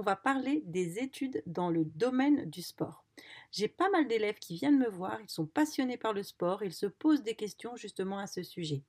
[0.00, 3.04] on va parler des études dans le domaine du sport.
[3.52, 6.72] J'ai pas mal d'élèves qui viennent me voir, ils sont passionnés par le sport, ils
[6.72, 8.80] se posent des questions justement à ce sujet.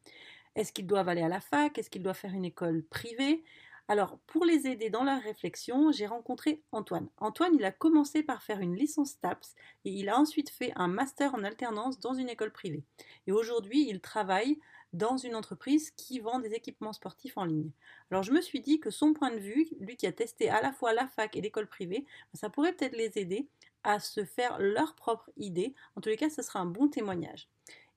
[0.56, 1.78] Est-ce qu'ils doivent aller à la fac?
[1.78, 3.44] Est-ce qu'ils doivent faire une école privée?
[3.90, 7.10] Alors, pour les aider dans leur réflexion, j'ai rencontré Antoine.
[7.18, 9.54] Antoine, il a commencé par faire une licence TAPS
[9.84, 12.86] et il a ensuite fait un master en alternance dans une école privée.
[13.28, 14.62] Et aujourd'hui, il travaille
[14.94, 17.72] dans une entreprise qui vend des équipements sportifs en ligne.
[18.10, 20.62] Alors je me suis dit que son point de vue, lui qui a testé à
[20.62, 23.48] la fois la fac et l'école privée, ça pourrait peut-être les aider
[23.84, 25.74] à se faire leur propre idée.
[25.96, 27.48] En tous les cas, ce sera un bon témoignage.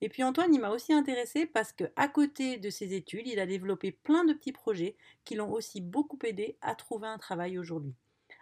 [0.00, 3.40] Et puis Antoine, il m'a aussi intéressé parce que à côté de ses études, il
[3.40, 7.58] a développé plein de petits projets qui l'ont aussi beaucoup aidé à trouver un travail
[7.58, 7.94] aujourd'hui.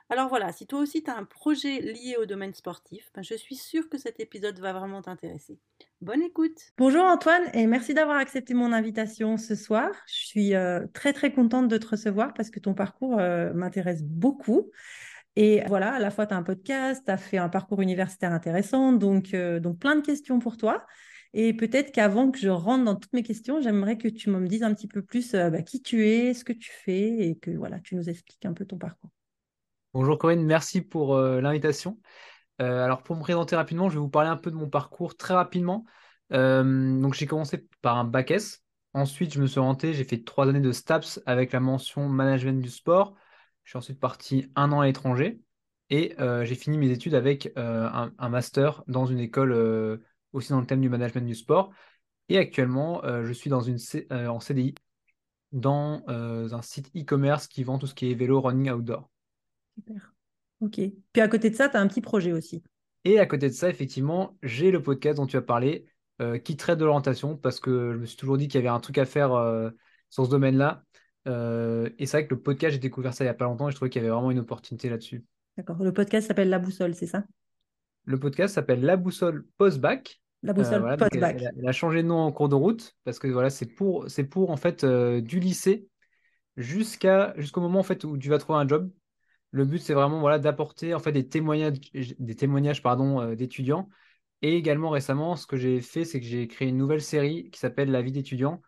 [0.09, 3.35] Alors voilà, si toi aussi tu as un projet lié au domaine sportif, ben je
[3.35, 5.59] suis sûre que cet épisode va vraiment t'intéresser.
[6.03, 6.59] Bonne écoute.
[6.79, 9.89] Bonjour Antoine et merci d'avoir accepté mon invitation ce soir.
[10.09, 14.03] Je suis euh, très très contente de te recevoir parce que ton parcours euh, m'intéresse
[14.03, 14.73] beaucoup.
[15.37, 18.33] Et voilà, à la fois tu as un podcast, tu as fait un parcours universitaire
[18.33, 20.85] intéressant, donc, euh, donc plein de questions pour toi.
[21.35, 24.65] Et peut-être qu'avant que je rentre dans toutes mes questions, j'aimerais que tu me dises
[24.65, 27.79] un petit peu plus bah, qui tu es, ce que tu fais et que voilà,
[27.79, 29.11] tu nous expliques un peu ton parcours.
[29.95, 31.99] Bonjour Corinne, merci pour euh, l'invitation.
[32.61, 35.17] Euh, alors pour me présenter rapidement, je vais vous parler un peu de mon parcours
[35.17, 35.85] très rapidement.
[36.33, 38.63] Euh, donc j'ai commencé par un bac S.
[38.95, 42.61] Ensuite, je me suis orienté, j'ai fait trois années de STAPS avec la mention management
[42.61, 43.15] du sport.
[43.65, 45.41] Je suis ensuite parti un an à l'étranger
[45.89, 50.01] et j'ai fini mes études avec un, master dans une école
[50.33, 51.71] aussi dans le thème du management du sport.
[52.29, 53.79] Et actuellement, je suis dans une
[54.11, 54.75] en CDI
[55.53, 59.09] dans un site e-commerce qui vend tout ce qui est vélo, running, outdoor.
[59.75, 60.13] Super.
[60.63, 60.81] Ok.
[61.13, 62.63] Puis à côté de ça, tu as un petit projet aussi.
[63.05, 65.87] Et à côté de ça, effectivement, j'ai le podcast dont tu as parlé
[66.21, 68.69] euh, qui traite de l'orientation parce que je me suis toujours dit qu'il y avait
[68.69, 69.71] un truc à faire euh,
[70.09, 70.85] sur ce domaine-là.
[71.27, 73.69] Euh, et c'est vrai que le podcast, j'ai découvert ça il n'y a pas longtemps
[73.69, 75.25] et je trouvais qu'il y avait vraiment une opportunité là-dessus.
[75.57, 75.83] D'accord.
[75.83, 77.25] Le podcast s'appelle La Boussole, c'est ça?
[78.05, 80.21] Le podcast s'appppelle La Boussole Post-Bac.
[80.45, 81.43] La Boussole Post-Bac.
[81.57, 84.25] Elle, a changé de nom en cours de route parce que voilà, c'est pour, c'est
[84.25, 85.89] pour en fait du lycée
[86.57, 88.89] jusqu'à, jusqu'au moment en fait où tu vas trouver un job.
[89.53, 93.89] Le but, c'est vraiment voilà, d'apporter en fait des témoignages, des témoignages pardon, euh, d'étudiants.
[94.41, 97.61] Et également récemment, ce que j'ai fait, c'est que j'ai créé une nouvelle série qui
[97.61, 98.61] s'appelle La vie d'étudiant.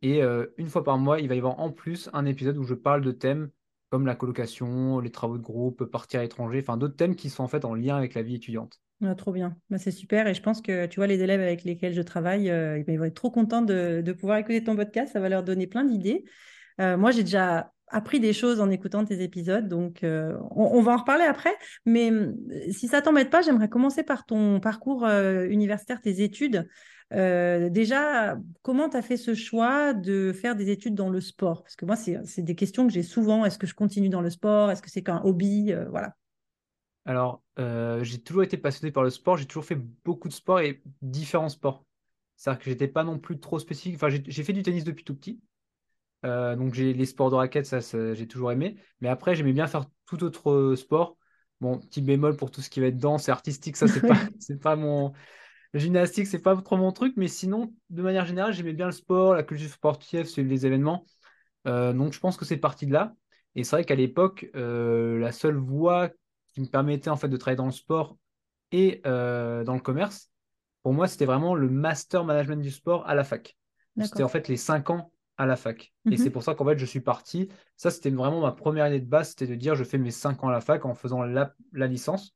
[0.00, 2.62] Et euh, une fois par mois, il va y avoir en plus un épisode où
[2.62, 3.50] je parle de thèmes
[3.90, 7.42] comme la colocation, les travaux de groupe, partir à l'étranger, enfin d'autres thèmes qui sont
[7.42, 8.80] en fait en lien avec la vie étudiante.
[9.02, 11.64] Ah, trop bien, bah, c'est super et je pense que tu vois les élèves avec
[11.64, 15.12] lesquels je travaille, euh, ils vont être trop contents de, de, pouvoir écouter ton podcast,
[15.14, 16.24] ça va leur donner plein d'idées.
[16.78, 19.68] moi j'ai déjà appris des choses en écoutant tes épisodes.
[19.68, 21.54] Donc, euh, on, va en reparler après.
[21.86, 22.34] Mais euh,
[22.70, 26.68] si ça t'embête pas, j'aimerais commencer par ton parcours euh, universitaire, tes études.
[27.10, 31.62] déjà, comment tu as fait ce choix de faire des études dans le sport?
[31.62, 33.44] Parce que moi, c'est des questions que j'ai souvent.
[33.44, 34.70] Est-ce que je continue dans le sport?
[34.70, 35.72] Est-ce que c'est qu'un hobby?
[35.90, 36.14] Voilà.
[37.06, 39.36] Alors, j'ai toujours été passionné par le sport.
[39.36, 41.84] J'ai toujours fait beaucoup de sports et différents sports.
[42.36, 43.96] C'est-à-dire que j'étais pas non plus trop spécifique.
[43.96, 45.40] Enfin, j'ai fait du tennis depuis tout petit.
[46.24, 48.76] Euh, donc j'ai les sports de raquettes, ça, j'ai toujours aimé.
[49.00, 51.16] Mais après, j'aimais bien faire tout autre sport.
[51.60, 54.18] Bon, petit bémol pour tout ce qui va être danse et artistique, ça c'est pas,
[54.38, 55.12] c'est pas mon
[55.74, 57.14] gymnastique, c'est pas trop mon truc.
[57.16, 61.04] Mais sinon, de manière générale, j'aimais bien le sport, la culture sportive, suivre les événements.
[61.66, 63.14] Euh, donc je pense que c'est parti de là.
[63.54, 66.10] Et c'est vrai qu'à l'époque, euh, la seule voie
[66.54, 68.16] qui me permettait en fait de travailler dans le sport
[68.70, 70.30] et dans le commerce,
[70.82, 73.56] pour moi, c'était vraiment le master management du sport à la fac.
[74.00, 75.94] C'était en fait les cinq ans à la fac.
[76.10, 76.32] Et c'est mhm.
[76.32, 77.48] pour ça qu'en fait, je suis parti.
[77.76, 80.42] Ça, c'était vraiment ma première année de base, c'était de dire je fais mes cinq
[80.42, 82.34] ans à la fac en faisant la, licence,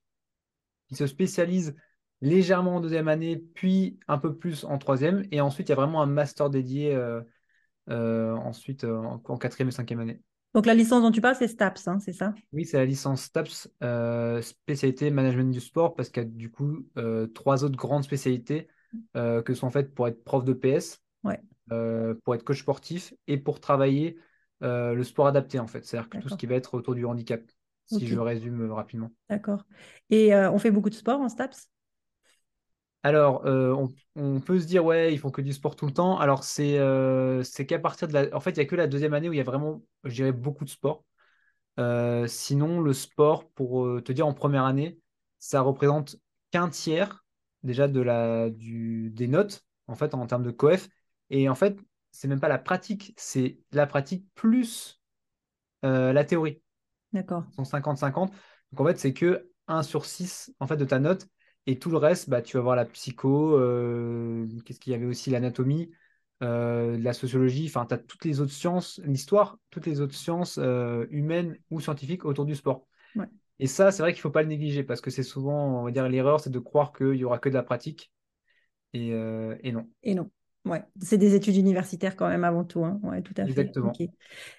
[0.89, 1.75] qui se spécialise
[2.21, 5.25] légèrement en deuxième année, puis un peu plus en troisième.
[5.33, 7.21] Et ensuite, il y a vraiment un master dédié euh,
[7.91, 10.21] euh, ensuite euh, en, quatrième et cinquième année.
[10.55, 12.35] Donc la licence dont tu parles, c'est STAPS, hein, c'est ça?
[12.53, 13.69] Oui, c'est la licence STAPS,
[14.43, 16.87] spécialité management du sport, parce qu'il y a du coup
[17.35, 18.69] trois autres grandes spécialités
[19.15, 21.03] que sont faites pour être prof de PS.
[21.25, 21.41] Ouais.
[21.71, 24.19] Euh, pour être coach sportif et pour travailler
[24.63, 25.85] euh, le sport adapté, en fait.
[25.85, 27.41] C'est-à-dire que tout ce qui va être autour du handicap,
[27.87, 29.13] si je résume euh, rapidement.
[29.29, 29.65] D'accord.
[30.11, 31.69] Et on fait beaucoup de sport en STAPS?
[33.05, 36.19] Alors, on, peut se dire, ouais, ils font que du sport tout le temps.
[36.19, 36.77] Alors, c'est
[37.67, 38.37] qu'à partir de la.
[38.37, 40.15] En fait, il n'y a que la deuxième année où il y a vraiment, je
[40.15, 41.05] dirais, beaucoup de sport.
[41.79, 44.99] Euh, sinon, le sport, pour euh, te dire en première année,
[45.39, 46.17] ça représente
[46.51, 47.25] qu'un tiers
[47.63, 50.89] déjà de la, du, des notes, en fait, en termes de coef.
[51.33, 51.77] Et en fait,
[52.13, 55.01] c'est même pas la pratique, c'est la pratique plus
[55.85, 56.61] euh, la théorie.
[57.13, 57.45] D'accord.
[57.57, 58.33] Sont 50-50.
[58.71, 61.27] Donc en fait, c'est que 1 sur 6 en fait, de ta note.
[61.67, 63.57] Et tout le reste, bah, tu vas voir la psycho,
[64.65, 65.93] qu'est-ce qu'il y avait aussi, l'anatomie,
[66.41, 70.59] la sociologie, enfin, tu as toutes les autres sciences, l'histoire, toutes les autres sciences
[71.11, 72.89] humaines ou scientifiques autour du sport.
[73.15, 73.27] Ouais.
[73.61, 75.85] Et ça, c'est vrai qu'il ne faut pas le négliger parce que c'est souvent, on
[75.85, 78.13] va dire, l'erreur, c'est de croire qu'il n'y aura que de la pratique.
[78.93, 79.89] Et, et non.
[80.03, 80.31] Et non.
[80.65, 82.85] Ouais, c'est des études universitaires quand même avant tout.
[82.85, 83.01] Hein.
[83.03, 83.93] Ouais, tout à Exactement.
[83.93, 84.11] fait.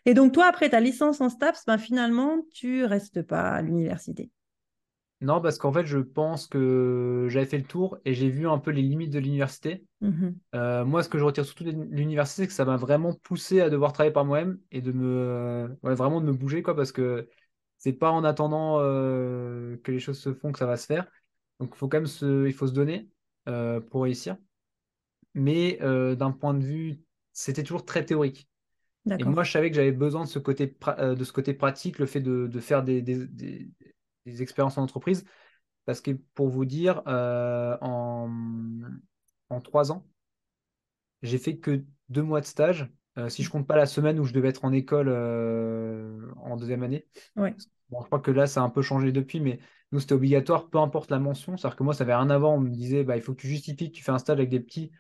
[0.06, 4.30] Et donc toi, après ta licence en STAPS, ben, finalement, tu restes pas à l'université?
[5.22, 8.58] Non, parce qu'en fait, je pense que j'avais fait le tour et j'ai vu un
[8.60, 9.86] peu les limites de l'université.
[10.02, 10.42] Mhm.
[10.56, 13.62] Euh, moi, ce que je retire surtout de l'université, c'est que ça m'a vraiment poussé
[13.62, 16.92] à devoir travailler par moi-même et de me ouais, vraiment de me bouger, quoi, parce
[16.92, 17.30] que
[17.78, 21.08] c'est pas en attendant euh, que les choses se font que ça va se faire.
[21.60, 23.10] Donc, faut quand même se, il faut se donner
[23.50, 24.38] euh, pour réussir.
[25.34, 27.02] Mais d'un point de vue,
[27.32, 28.48] c'était toujours très théorique.
[29.20, 32.06] Et moi, je savais que j'avais besoin de ce côté, de ce côté pratique, le
[32.06, 33.70] fait de, de faire des, des, des,
[34.26, 35.26] des expériences en entreprise.
[35.86, 38.30] Parce que pour vous dire, euh, en,
[39.50, 40.08] en trois ans,
[41.22, 42.90] j'ai fait que deux mois de stage.
[43.18, 46.56] Euh, si je compte pas la semaine où je devais être en école euh, en
[46.56, 47.06] deuxième année.
[47.36, 47.54] Ouais.
[47.90, 49.60] Bon, je crois que là, ça a un peu changé depuis, mais
[49.92, 51.58] nous, c'était obligatoire, peu importe la mention.
[51.58, 52.56] C'est-à-dire que moi, ça avait rien avant.
[52.56, 54.50] On me disait, bah, il faut que tu justifies que tu fais un stage avec
[54.50, 54.92] des petits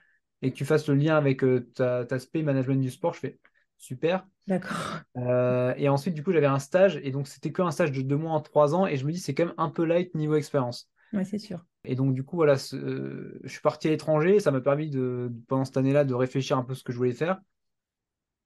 [0.43, 1.43] et que tu fasses le lien avec
[1.73, 3.13] ta, ta SP management du sport.
[3.13, 3.39] Je fais
[3.77, 4.25] super.
[4.47, 5.01] D'accord.
[5.17, 8.17] Euh, et ensuite, du coup, j'avais un stage, et donc c'était qu'un stage de deux
[8.17, 10.35] mois en trois ans, et je me dis, c'est quand même un peu light niveau
[10.35, 10.89] expérience.
[11.13, 11.63] Oui, c'est sûr.
[11.85, 15.31] Et donc, du coup, voilà, euh, je suis parti à l'étranger, ça m'a permis, de,
[15.47, 17.39] pendant cette année-là, de réfléchir un peu ce que je voulais faire.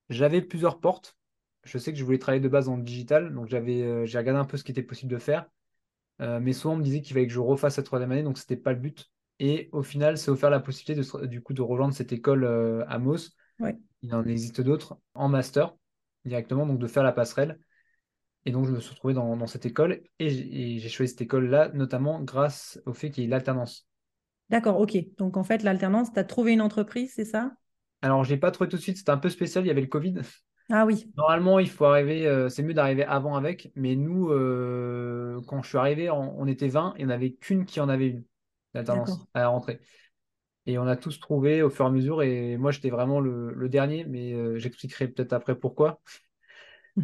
[0.09, 1.17] J'avais plusieurs portes.
[1.63, 4.39] Je sais que je voulais travailler de base en digital, donc j'avais, euh, j'ai regardé
[4.39, 5.47] un peu ce qui était possible de faire.
[6.19, 8.44] mais souvent, on me disait qu'il fallait que je refasse cette troisième année, donc ce
[8.44, 9.09] n'était pas le but.
[9.39, 12.45] Et au final, c'est offert la possibilité de, du coup, de rejoindre cette école
[12.87, 13.35] à Moss.
[14.03, 15.75] Il en existe d'autres en master
[16.25, 17.59] directement, donc de faire la passerelle.
[18.45, 22.21] Et donc, je me suis retrouvé dans, cette école et j'ai choisi cette école-là, notamment
[22.21, 23.87] grâce au fait qu'il y ait l'alternance.
[24.49, 24.95] D'accord, ok.
[25.17, 27.51] Donc, en fait, l'alternance, tu as trouvé une entreprise, c'est ça?
[28.01, 29.81] Alors, je n'ai pas trouvé tout de suite, c'était un peu spécial, il y avait
[29.81, 30.21] le Covid.
[30.69, 31.11] Ah oui.
[31.17, 35.69] Normalement, il faut arriver, euh, c'est mieux d'arriver avant avec, mais nous, euh, quand je
[35.69, 38.23] suis arrivé, on, était 20 et il n'y en avait qu'une qui en avait une,
[38.77, 39.79] l'alternance, à la rentrée.
[40.68, 42.21] Et on a tous trouvé au fur et à mesure.
[42.21, 46.00] Et moi, j'étais vraiment le, dernier, mais euh, j'expliquerai peut-être après pourquoi.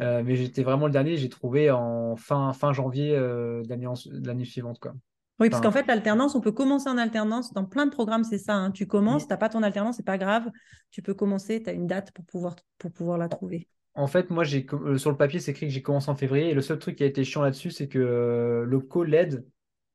[0.02, 1.18] Euh, mais j'étais vraiment le dernier.
[1.18, 4.80] J'ai trouvé en fin, fin janvier euh, de l'année suivante.
[4.80, 4.96] Quoi.
[5.40, 7.54] Oui, parce qu'en fait, l'alternance, on peut commencer en alternance.
[7.54, 8.56] Dans plein de programmes, c'est ça.
[8.56, 8.72] Hein.
[8.72, 10.50] Tu commences, tu n'as pas ton alternance, c'est pas grave.
[10.90, 13.68] Tu peux commencer, tu as une date pour pouvoir, pour pouvoir la trouver.
[13.94, 14.66] En fait, moi, j'ai
[14.98, 16.50] sur le papier, c'est écrit que j'ai commencé en février.
[16.50, 19.46] Et le seul truc qui a été chiant là-dessus, c'est que l'OPCO, l'aide,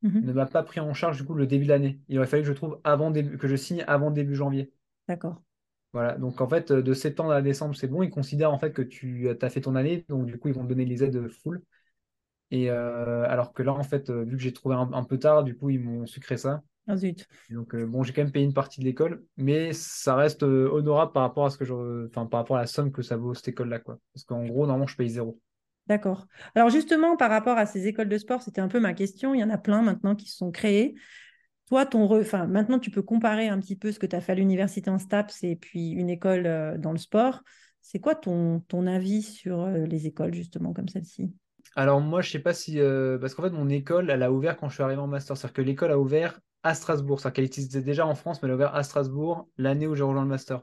[0.02, 0.24] Mhm.
[0.24, 2.00] ne m'a pas pris en charge du coup le début de l'année.
[2.08, 4.72] Il aurait fallu que je trouve avant début, que je signe avant début janvier.
[5.08, 5.42] D'accord.
[5.92, 8.02] Voilà, donc en fait, de septembre à décembre, c'est bon.
[8.02, 10.62] Ils considèrent en fait que tu as fait ton année, donc du coup, ils vont
[10.62, 11.62] te donner les aides full.
[12.50, 15.56] Et euh, alors que là, en fait, vu que j'ai trouvé un, peu tard, du
[15.56, 16.62] coup, ils m'ont sucré ça.
[16.90, 17.28] Ah zut.
[17.50, 20.70] donc euh, bon, j'ai quand même payé une partie de l'école, mais ça reste euh,
[20.70, 23.18] honorable par rapport à ce que je, enfin par rapport à la somme que ça
[23.18, 23.98] vaut cette école-là, quoi.
[24.14, 25.38] Parce qu'en gros, normalement, je paye zéro.
[25.88, 26.26] D'accord.
[26.54, 29.34] Alors justement, par rapport à ces écoles de sport, c'était un peu ma question.
[29.34, 30.94] Il y en a plein maintenant qui se sont créées.
[31.68, 32.08] Toi, ton
[32.48, 34.98] maintenant, tu peux comparer un petit peu ce que tu as fait à l'université en
[34.98, 37.42] STAPS et puis une école euh, dans le sport.
[37.82, 41.30] C'est quoi ton, ton avis sur euh, les écoles, justement, comme celle-ci?
[41.76, 42.80] Alors, moi, je ne sais pas si.
[42.80, 45.36] Euh, parce qu'en fait, mon école, elle a ouvert quand je suis arrivé en master.
[45.36, 47.20] C'est-à-dire que l'école a ouvert à Strasbourg.
[47.20, 50.02] C'est-à-dire qu'elle existait déjà en France, mais elle a ouvert à Strasbourg l'année où j'ai
[50.04, 50.62] rejoint le master.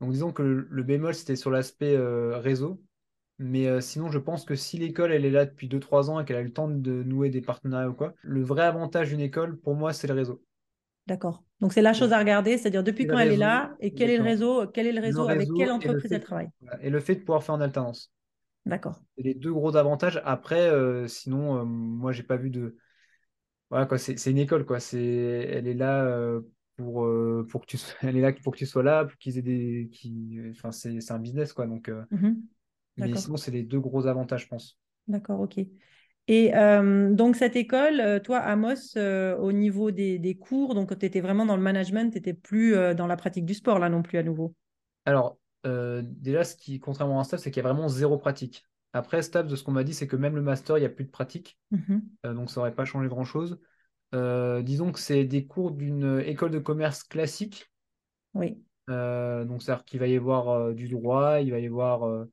[0.00, 2.82] Donc, disons que le bémol, c'était sur l'aspect réseau.
[3.38, 6.24] Mais euh, sinon, je pense que si l'école elle est là depuis 2-3 ans et
[6.24, 9.20] qu'elle a eu le temps de nouer des partenariats ou quoi, le vrai avantage d'une
[9.20, 10.42] école, pour moi, c'est le réseau.
[11.06, 11.44] D'accord.
[11.60, 14.18] Donc c'est la chose à regarder, c'est-à-dire depuis quand elle est là et quel est
[14.18, 16.48] le réseau, quel est le réseau, avec quelle entreprise elle travaille.
[16.80, 18.12] Et le fait de pouvoir faire en alternance.
[18.66, 19.00] D'accord.
[19.16, 20.20] C'est les deux gros avantages.
[20.24, 22.76] Après, euh, sinon, moi, euh, moi, j'ai pas vu de.
[23.70, 24.80] Voilà, quoi, c'est une école, quoi.
[24.80, 26.40] C'est, elle est là
[26.76, 27.08] pour,
[27.48, 29.42] pour que tu sois, elle est là pour que tu sois là, pour qu'ils aient
[29.42, 31.66] des, qui, enfin, c'est un business, quoi.
[31.66, 32.32] Donc, mmh
[32.98, 34.78] mais sinon, c'est les deux gros avantages, je pense.
[35.06, 35.58] D'accord, ok.
[36.28, 41.06] Et euh, donc, cette école, euh, toi, Amos, euh, au niveau des, cours, donc tu
[41.06, 44.02] étais vraiment dans le management, tu n'étais plus dans la pratique du sport, là non
[44.02, 44.54] plus, à nouveau?
[45.06, 48.64] Alors, déjà, ce qui, contrairement à STAPS, c'est qu'il y a vraiment zéro pratique.
[48.92, 50.90] Après, STAPS, de ce qu'on m'a dit, c'est que même le master, il n'y a
[50.90, 51.58] plus de pratique.
[51.70, 53.58] Mmh donc, ça n'aurait pas changé grand-chose.
[54.12, 57.70] disons que c'est des cours d'une école de commerce classique.
[58.34, 58.62] Oui.
[58.86, 62.26] donc, c'est-à-dire qu'il va y avoir du droit, il va y avoir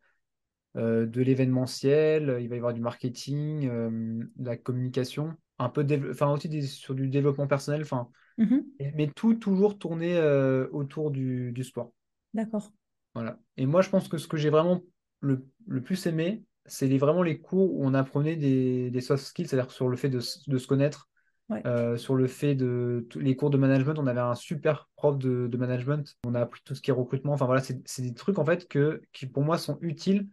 [0.75, 3.89] de l'événementiel, il va y avoir du marketing, euh,
[4.35, 8.65] de la communication, un peu enfin aussi des, sur du développement personnel, enfin, Mhm.
[8.95, 11.93] mais tout toujours tourné euh, autour du, du sport.
[12.33, 12.71] D'accord.
[13.13, 13.39] Voilà.
[13.55, 14.81] Et moi, je pense que ce que j'ai vraiment
[15.21, 19.23] le, le plus aimé, c'est les, vraiment les cours où on apprenait des, des soft
[19.23, 21.09] skills, c'est-à-dire sur le fait de, de se connaître,
[21.47, 21.61] Ouais.
[21.67, 23.99] euh, sur le fait de les cours de management.
[23.99, 26.17] On avait un super prof de, de management.
[26.25, 27.33] On a appris tout ce qui est recrutement.
[27.33, 30.27] Enfin voilà, c'est c'est des trucs en fait que, qui pour moi sont utiles,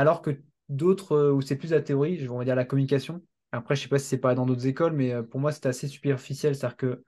[0.00, 3.22] alors que d'autres euh, où c'est plus la théorie, je vais dire la communication.
[3.52, 5.68] Après, je sais pas si c'est pareil dans d'autres écoles, mais euh, pour moi, c'était
[5.68, 6.54] assez superficiel.
[6.54, 7.04] C'est-à-dire que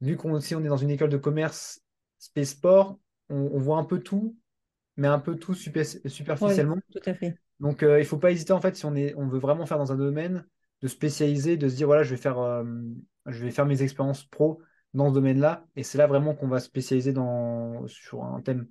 [0.00, 1.80] vu qu'on si on est dans une école de commerce
[2.18, 2.98] spé sport,
[3.28, 4.36] on, on voit un peu tout,
[4.96, 5.86] mais un peu tout super-
[6.40, 6.78] Oui, superficiellement.
[6.92, 7.36] tout à fait.
[7.60, 9.66] Donc, euh, il ne faut pas hésiter, en fait, si on est, on veut vraiment
[9.66, 10.44] faire dans un domaine,
[10.82, 12.64] de spécialiser, de se dire, voilà, je vais faire, euh,
[13.26, 14.60] je vais faire mes expériences pro
[14.92, 15.66] dans ce domaine-là.
[15.76, 18.66] Et c'est là vraiment qu'on va spécialiser dans, sur un thème.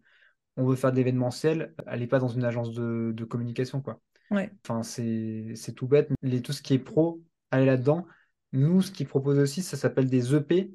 [0.58, 4.00] On veut faire de l'événementiel, allez pas dans une agence de, de communication, quoi.
[4.32, 4.52] Ouais.
[4.64, 6.10] Enfin, c'est, tout bête.
[6.22, 8.06] Les, tout ce qui est pro, allez là-dedans.
[8.52, 10.72] Nous, ce qu'ils proposent aussi, ça s'appelle des EP.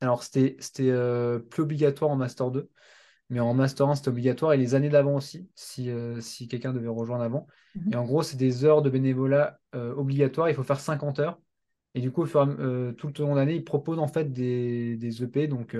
[0.00, 2.70] Alors, c'était, euh, plus obligatoire en Master 2.
[3.28, 6.72] Mais en Master 1, c'était obligatoire et les années d'avant aussi, si, euh, si quelqu'un
[6.72, 7.46] devait rejoindre avant.
[7.74, 7.92] Mhm.
[7.92, 10.48] Et en gros, c'est des heures de bénévolat euh, obligatoires.
[10.48, 11.40] Il faut faire 50 heures.
[11.94, 13.98] Et du coup, au fur et à- euh, tout le long de l'année, ils proposent
[13.98, 15.76] en fait des, des EP donc,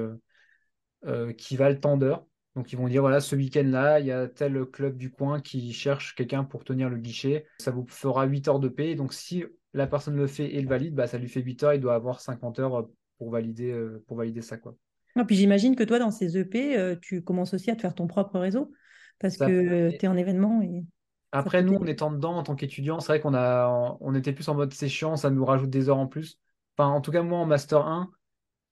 [1.37, 2.27] qui valent tant d'heures.
[2.57, 5.73] Donc, ils vont dire voilà, ce week-end-là, il y a tel club du coin qui
[5.75, 7.45] cherche quelqu'un pour tenir le guichet.
[7.59, 8.95] Ça vous fera 8 heures de paie.
[8.95, 9.45] Donc, si
[9.75, 11.75] la personne le fait et le valide, bah, ça lui fait 8 heures.
[11.75, 14.57] Il doit avoir 50 heures euh, pour valider, euh, pour valider ça.
[14.57, 14.75] Quoi.
[15.17, 17.95] Ah, puis j'imagine que toi, dans ces EP, euh, tu commences aussi à te faire
[17.95, 18.73] ton propre réseau
[19.19, 20.85] parce Ça que tu es en événement et
[21.33, 24.49] Après, nous, en étant dedans en tant qu'étudiant, c'est vrai qu'on a, on était plus
[24.49, 26.39] en mode c'est chiant, ça nous rajoute des heures en plus.
[26.77, 28.11] Enfin, en tout cas, moi, en Master 1,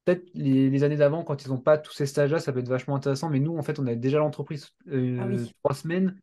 [0.05, 2.69] peut-être les, les années d'avant, quand ils n'ont pas tous ces stages-là, ça peut être
[2.69, 3.29] vachement intéressant.
[3.31, 4.71] Mais nous, en fait, on avait déjà l'entreprise
[5.19, 5.53] Ah euh, oui.
[5.63, 6.21] trois semaines.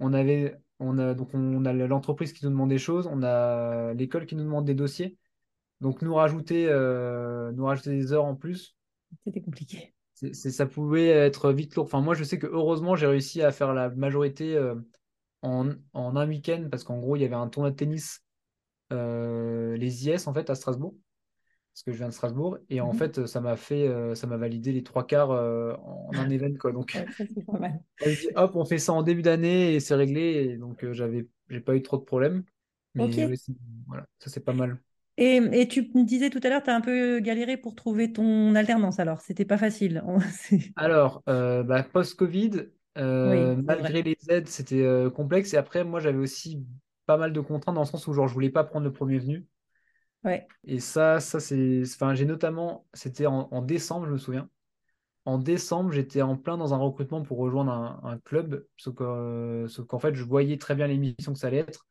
[0.00, 3.94] On avait, on a, donc on a l'entreprise qui nous demande des choses, on a
[3.94, 5.16] l'école qui nous demande des dossiers.
[5.80, 8.76] Donc, nous rajouter, euh, nous rajouter des heures en plus,
[9.24, 9.94] C'était compliqué.
[10.32, 11.84] ça pouvait être vite lourd.
[11.86, 14.74] Enfin, moi, je sais que heureusement, j'ai réussi à faire la majorité euh,
[15.42, 18.20] en, en un week-end parce qu'en gros, il y avait un tournoi de tennis
[18.90, 20.94] les IS en fait à Strasbourg,
[21.74, 22.94] parce que je viens de Strasbourg, et en Mhm.
[22.94, 26.54] fait ça m'a fait euh, ça m'a validé les trois quarts euh, en un event
[26.58, 26.72] quoi.
[26.72, 27.82] Donc Ouais, ça, c'est pas mal.
[28.00, 30.22] elle dit hop on fait ça en début d'année et c'est réglé,
[30.54, 32.44] et donc euh, j'avais j'ai pas eu trop de problèmes,
[32.94, 33.34] mais
[33.88, 34.80] voilà ça c'est pas mal.
[35.16, 38.12] Et, et tu me disais tout à l'heure, tu as un peu galéré pour trouver
[38.12, 39.20] ton alternance alors.
[39.20, 40.02] C'était pas facile.
[40.76, 42.68] Alors euh, bah, post-Covid,
[43.24, 43.90] Oui, c'est vrai.
[43.90, 46.64] malgré les aides c'était complexe, et après moi j'avais aussi
[47.06, 49.18] pas mal de contraintes dans le sens où genre je voulais pas prendre le premier
[49.18, 49.46] venu.
[50.24, 50.50] Ouais.
[50.64, 54.48] Et ça, ça c'est, enfin, j'ai notamment, c'était en, en décembre, je me souviens.
[55.26, 59.68] En décembre, j'étais en plein dans un recrutement pour rejoindre un, un club, sauf euh,
[59.68, 61.86] sauf qu'en fait, je voyais très bien l'émission que ça allait être.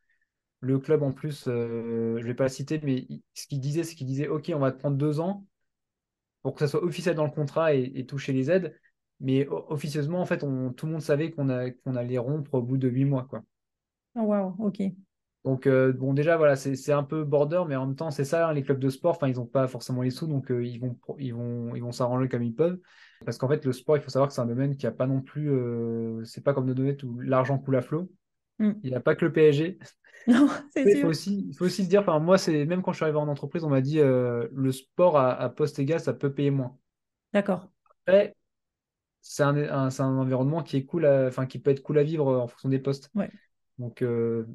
[0.61, 3.95] Le club, en plus, euh, je vais pas le citer, mais ce qu'il disait, c'est
[3.95, 5.45] qu'il disait, OK, on va te prendre deux ans
[6.43, 8.79] pour que ça soit officiel dans le contrat et, et toucher les aides.
[9.19, 11.47] Mais officieusement, en fait, on, tout le monde savait qu'on
[11.83, 13.43] qu'on allait rompre au bout de huit mois, quoi.
[14.15, 14.79] Oh, waouh, ok.
[15.43, 18.47] Donc, euh, bon, déjà, voilà, c'est un peu border, mais en même temps, c'est ça,
[18.47, 20.79] hein, les clubs de sport, enfin, ils n'ont pas forcément les sous, donc euh, ils
[20.79, 22.79] vont, ils vont, ils vont s'arranger comme ils peuvent.
[23.25, 25.05] Parce qu'en fait, le sport, il faut savoir que c'est un domaine qui a pas
[25.07, 28.09] non plus, euh, c'est pas comme nos domaines où l'argent coule à flot.
[28.59, 28.73] Hmm.
[28.83, 29.79] Il n'y a pas que le PSG.
[30.27, 31.09] Non, c'est Mais il faut sûr.
[31.09, 33.27] aussi, il faut aussi se dire, enfin, moi, c'est même quand je suis arrivé en
[33.27, 36.77] entreprise, on m'a dit, le sport à, à poste égal, ça peut payer moins.
[37.33, 37.69] D'accord.
[38.05, 38.35] Après,
[39.21, 42.27] c'est un, un- un environnement qui est cool, enfin, qui peut être cool à vivre
[42.37, 43.11] en fonction des postes.
[43.15, 43.29] Ouais.
[43.79, 44.47] Donc, euh,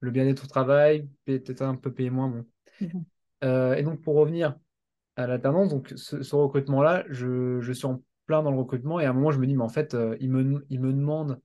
[0.00, 2.46] le bien-être au travail, peut-être un peu payer moins, bon.
[2.80, 3.04] Mhm.
[3.44, 4.56] Euh, et donc, pour revenir
[5.16, 9.06] à l'alternance, donc ce, ce recrutement-là, je, je suis en plein dans le recrutement et
[9.06, 11.40] à un moment, je me dis, mais en fait, euh, il me, il me demande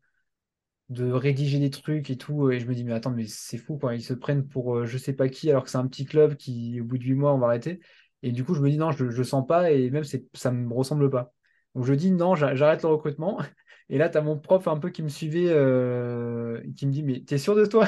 [0.89, 2.51] de rédiger des trucs et tout.
[2.51, 3.95] Et je me dis, mais attends, mais c'est fou, quoi.
[3.95, 6.35] Ils se prennent pour euh, je sais pas qui, alors que c'est un petit club
[6.35, 7.79] qui, au bout de huit mois, on va arrêter.
[8.23, 10.03] Et du coup, je me dis, non, je, je sens pas et même
[10.33, 11.33] ça me ressemble pas.
[11.75, 13.39] Donc, je dis, non, j'a- j'arrête le recrutement.
[13.89, 17.03] Et là, tu as mon prof un peu qui me suivait, euh, qui me dit,
[17.03, 17.87] mais t'es sûr de toi?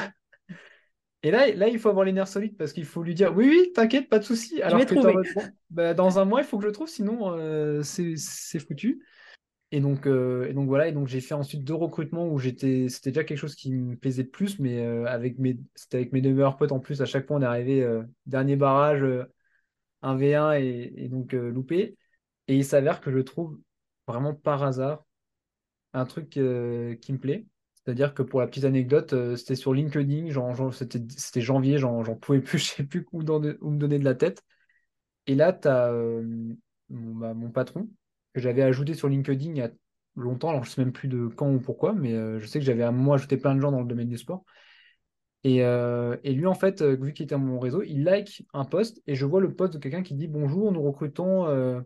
[1.24, 3.48] Et là, là, il faut avoir les nerfs solides parce qu'il faut lui dire oui,
[3.48, 4.58] oui, t'inquiète, pas de souci.
[4.58, 4.94] Je Alors que
[5.70, 9.02] bah, dans un mois, il faut que je le trouve, sinon euh, c'est foutu.
[9.74, 12.88] Et donc, euh, et donc voilà, et donc j'ai fait ensuite deux recrutements où j'étais,
[12.88, 16.20] c'était déjà quelque chose qui me plaisait plus, mais euh, avec mes, c'était avec mes
[16.20, 17.02] deux meilleurs potes en plus.
[17.02, 17.84] À chaque fois, on est arrivé
[18.26, 19.24] dernier barrage, euh,
[20.02, 21.96] 1v1 et, et donc loupé.
[22.46, 23.58] Et il s'avère que je trouve
[24.06, 25.04] vraiment par hasard
[25.92, 27.46] un truc qui me plaît.
[27.84, 30.28] C'est-à-dire que pour la petite anecdote, euh, c'était sur LinkedIn,
[30.72, 34.42] c'était, janvier, j'en pouvais plus, je sais plus où, me donner de la tête.
[35.26, 35.92] Et là, tu as
[36.90, 37.88] mon, bah, mon patron
[38.34, 39.70] que j'avais ajouté sur LinkedIn il y a
[40.16, 40.50] longtemps.
[40.50, 42.82] Alors, je sais même plus de quand ou pourquoi, mais euh, je sais que j'avais
[42.82, 44.44] à moi ajouté plein de gens dans le domaine du sport.
[45.44, 48.46] Et, euh, et lui, en fait, euh, vu qu'il était à mon réseau, il like
[48.54, 51.80] un post et je vois le post de quelqu'un qui dit Bonjour, nous recrutons euh,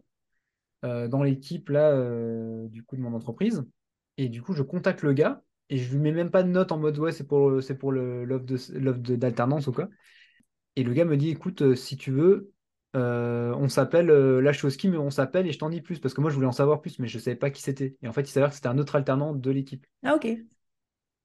[0.85, 3.65] euh, dans l'équipe euh, de mon entreprise.
[4.17, 6.73] Et du coup, je contacte le gars et je lui mets même pas de note
[6.73, 9.89] en mode Ouais, c'est pour, c'est pour l'offre d'alternance ou quoi.
[10.77, 12.53] Et le gars me dit Écoute, euh, si tu veux,
[12.97, 15.69] euh, on s'appelle, euh, là je suis au ski, mais on s'appelle et je t'en
[15.71, 17.63] dis plus parce que moi je voulais en savoir plus, mais je savais pas qui
[17.63, 17.97] c'était.
[18.03, 19.87] Et en fait, il s'avère que c'était un autre alternant de l'équipe.
[20.03, 20.27] Ah, ok.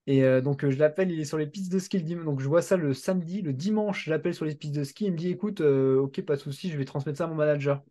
[0.06, 2.26] Et euh, donc, je l'appelle, il est sur les pistes de ski le dimanche.
[2.26, 3.40] Donc, je vois ça le samedi.
[3.40, 5.06] Le dimanche, je l'appelle sur les pistes de ski.
[5.06, 7.82] Il me dit Écoute, ok, pas de souci, je vais transmettre ça à mon manager.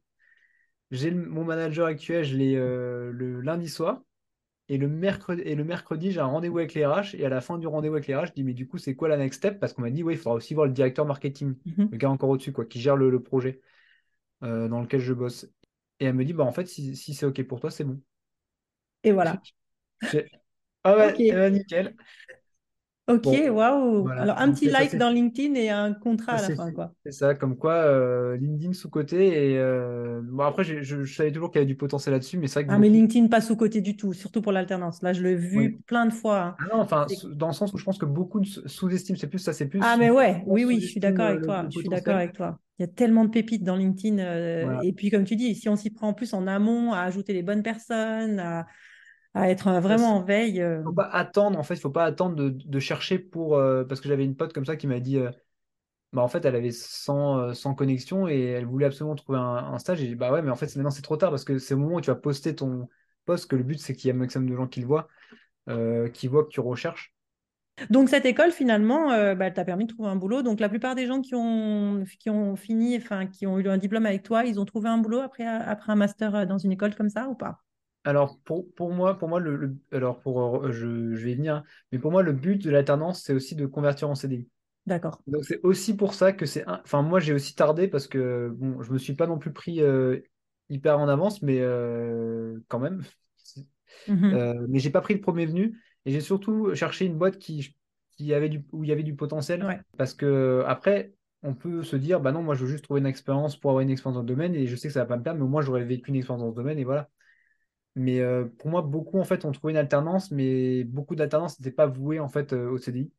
[0.92, 4.04] J'ai mon manager actuel, je l'ai le lundi soir.
[4.70, 7.16] Et le mercredi, et le mercredi j'ai un rendez-vous avec les RH.
[7.16, 8.96] Et à la fin du rendez-vous avec les RH, je dis Mais du coup, c'est
[8.96, 9.60] quoi la next step?
[9.60, 11.90] Parce qu'on m'a dit Ouais, il faudra aussi voir le directeur marketing, Mhm.
[11.92, 13.62] le gars encore au-dessus, quoi, qui gère le, le projet
[14.44, 15.46] euh, dans lequel je bosse.
[16.00, 18.02] Et elle me dit Bah, en fait, si, si c'est ok pour toi, c'est bon.
[19.04, 19.42] Et voilà.
[20.84, 21.20] Ah ouais, Ok.
[21.30, 21.96] eh ben, nickel.
[23.08, 24.14] Ok, waouh.
[24.16, 24.22] voilà.
[24.22, 26.72] Alors, un Donc, petit ça, like dans LinkedIn et un contrat à Ça, la fin,
[26.72, 26.94] quoi.
[27.06, 29.52] c'est ça, comme quoi euh, LinkedIn sous-côté.
[29.54, 32.48] Et euh, bon, après, je, je savais toujours qu'il y avait du potentiel là-dessus, mais
[32.48, 32.90] que Ah, mais.
[32.90, 35.02] LinkedIn pas sous-côté du tout, surtout pour l'alternance.
[35.02, 35.84] Là, je l'ai vu Oui.
[35.86, 36.42] plein de fois.
[36.42, 36.56] hein.
[36.60, 39.28] Ah non, enfin, sous- dans le sens où je pense que beaucoup sous- sous-estiment, c'est
[39.30, 41.66] plus ça, c'est plus Ah, mais ouais, oui, oui, je suis d'accord euh, avec toi.
[41.70, 42.60] Je suis d'accord avec toi.
[42.80, 44.18] Il y a tellement de pépites dans LinkedIn.
[44.20, 44.82] euh, Voilà.
[44.82, 47.34] et puis, comme tu dis, si on s'y prend en plus en amont, à ajouter
[47.34, 48.66] les bonnes personnes, à,
[49.36, 50.62] à être euh, vraiment en veille.
[50.62, 53.56] euh, faut pas attendre, en fait, il faut pas attendre de, de chercher pour.
[53.58, 55.18] euh, parce que j'avais une pote comme ça qui m'a dit.
[55.18, 55.32] euh,
[56.14, 59.44] bah, en fait, elle avait 100, euh, 100 connexions et elle voulait absolument trouver un,
[59.74, 60.00] un stage.
[60.02, 61.76] Et j'ai dit, bah ouais, mais en fait, maintenant, c'est trop tard parce que c'est
[61.76, 62.90] au moment où tu vas poster ton
[63.26, 65.08] post que le but, c'est qu'il y ait un maximum de gens qui le voient,
[65.70, 67.14] euh, qui voient que tu recherches.
[67.90, 70.42] Donc, cette école, finalement, euh, bah, elle t'a permis de trouver un boulot.
[70.44, 73.78] Donc, la plupart des gens qui ont, qui ont fini, enfin, qui ont eu un
[73.78, 76.96] diplôme avec toi, ils ont trouvé un boulot après, après un master dans une école
[76.96, 77.63] comme ça ou pas?
[78.06, 81.36] Alors, pour, pour moi, pour moi le, le- alors pour, euh, je, je vais y
[81.36, 84.50] venir, mais pour moi, le but de l'alternance, c'est aussi de convertir en CDI.
[84.86, 85.24] D'accord.
[85.28, 86.66] Donc, c'est aussi pour ça que c'est.
[86.68, 89.82] Enfin, moi, j'ai aussi tardé parce que, bon, je me suis pas non plus pris
[89.82, 90.20] euh,
[90.70, 93.04] hyper en avance, mais euh, quand même.
[94.08, 94.36] Mhm.
[94.36, 97.76] Euh, mais j'ai pas pris le premier venu et j'ai surtout cherché une boîte qui,
[98.12, 99.64] qui avait du, où il y avait du potentiel.
[99.64, 99.80] Ouais.
[99.98, 101.14] Parce que après,
[101.44, 103.82] on peut se dire, bah non, moi je veux juste trouver une expérience pour avoir
[103.82, 105.48] une expérience dans le domaine et je sais que ça va pas me perdre, mais
[105.50, 107.10] moi j'aurais vécu une expérience dans ce domaine et voilà.
[107.96, 111.76] Mais euh, pour moi, beaucoup en fait ont trouvé une alternance, mais beaucoup d'alternances n'étaient
[111.76, 113.12] pas vouées en fait euh, au CDI.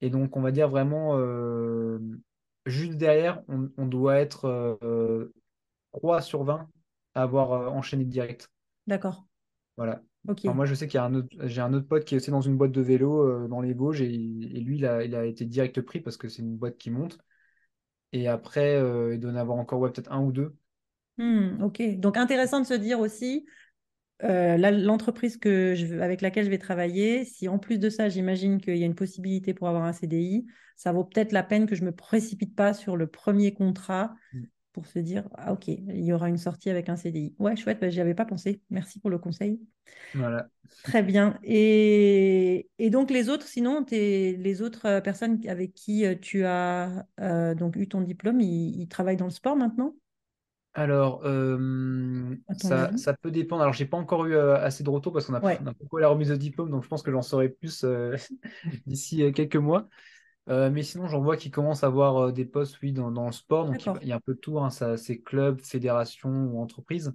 [0.00, 1.98] Et donc on va dire vraiment euh,
[2.66, 4.44] juste derrière, on, on doit être
[4.82, 5.32] euh,
[5.92, 6.68] 3 sur 20
[7.14, 8.50] à avoir enchaîné direct.
[8.86, 9.24] D'accord.
[9.76, 10.02] Voilà.
[10.44, 12.32] Moi, je sais qu'il y a un autre, j'ai un autre pote qui est aussi
[12.32, 15.24] dans une boîte de vélo dans les Vosges et, et lui, il a, il a
[15.24, 17.18] été direct pris parce que c'est une boîte qui monte.
[18.12, 18.80] Et après,
[19.12, 20.56] il doit en avoir encore ouais, peut-être un ou deux.
[21.18, 22.00] Hmm, ok.
[22.00, 23.46] Donc, intéressant de se dire aussi,
[24.24, 28.08] euh, l'entreprise que je, veux- avec laquelle je vais travailler, si en plus de ça,
[28.08, 31.66] j'imagine qu'il y a une possibilité pour avoir un CDI, ça vaut peut-être la peine
[31.66, 34.42] que je me précipite pas sur le premier contrat Mm.
[34.72, 37.34] pour se dire, ah, ok, il y aura une sortie avec un CDI.
[37.38, 38.60] Ouais, chouette, bah, j'y avais pas pensé.
[38.70, 39.60] Merci pour le conseil.
[40.14, 40.48] Voilà.
[40.82, 41.38] Très bien.
[41.42, 47.06] Et, et donc, les autres, sinon, les autres euh, personnes avec qui euh, tu as
[47.20, 49.96] euh, donc eu ton diplôme, ils, ils travaillent dans le sport maintenant,
[50.76, 53.62] Alors, euh, ça, peut dépendre.
[53.62, 55.58] Alors, j'ai pas encore eu euh, assez de retours parce qu'on a, Ouais.
[55.62, 58.14] on a beaucoup la remise de diplôme, donc je pense que j'en saurai plus euh,
[58.86, 59.88] d'ici quelques mois.
[60.48, 63.64] Mais sinon, j'en vois qui commencent à avoir des postes, oui, dans, dans le sport.
[63.64, 64.60] Donc, il y a un peu de tout.
[64.60, 67.14] Hein, ça, c'est club, fédération ou entreprise.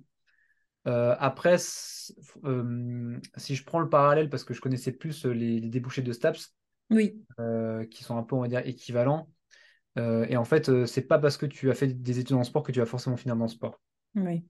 [0.83, 2.15] Après, si
[3.55, 6.55] je prends le parallèle, parce que je connaissais plus les, les débouchés de STAPS,
[6.89, 7.23] Oui.
[7.91, 9.29] qui sont un peu, on va dire, équivalents.
[9.97, 12.43] Euh, et en fait, euh, c'est pas parce que tu as fait des études en
[12.43, 13.79] sport que tu vas forcément finir dans le sport.
[14.15, 14.43] Oui.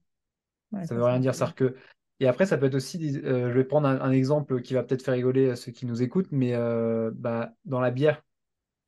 [0.72, 1.34] Ouais, Ça veut rien dire.
[1.56, 1.76] que...
[2.20, 4.84] Et après, ça peut être aussi, euh, je vais prendre un, un exemple qui va
[4.84, 8.22] peut-être faire rigoler ceux qui nous écoutent, mais euh, bah, dans la bière,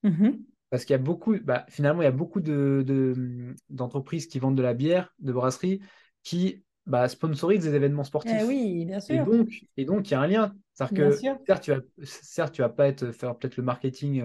[0.04, 0.46] Mhm.
[0.70, 4.39] parce qu'il y a beaucoup, bah, finalement, il y a beaucoup de, de- d'entreprises qui
[4.39, 5.82] vendent de la bière, de brasseries,
[6.24, 8.44] qui bah, sponsorisent des événements Eh sportifs.
[8.44, 10.56] oui, bien Et donc, et donc, il y a un lien.
[10.74, 11.38] C'est-à-dire Bien que sûr.
[11.48, 14.22] certes, tu vas, certes, tu vas pas être, faire peut-être le marketing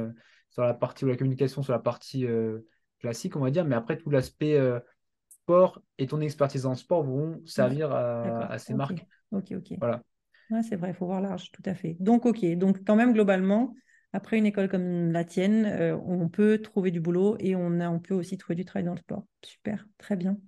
[0.50, 2.61] sur la partie ou la communication sur la partie euh,
[3.00, 4.80] classique, on va dire, mais après, tout l'aspect euh,
[5.28, 9.06] sport et ton expertise en sport vont servir à, ces marques.
[9.30, 9.74] Ok, ok.
[9.78, 10.02] Voilà.
[10.50, 11.96] Ouais, c'est vrai, il faut voir large, tout à fait.
[12.00, 12.44] Donc, ok.
[12.56, 13.74] Donc, quand même, globalement,
[14.12, 17.90] après une école comme la tienne, euh, on peut trouver du boulot et on a,
[17.90, 19.24] on peut aussi trouver du travail dans le sport.
[19.42, 20.38] Super, très bien.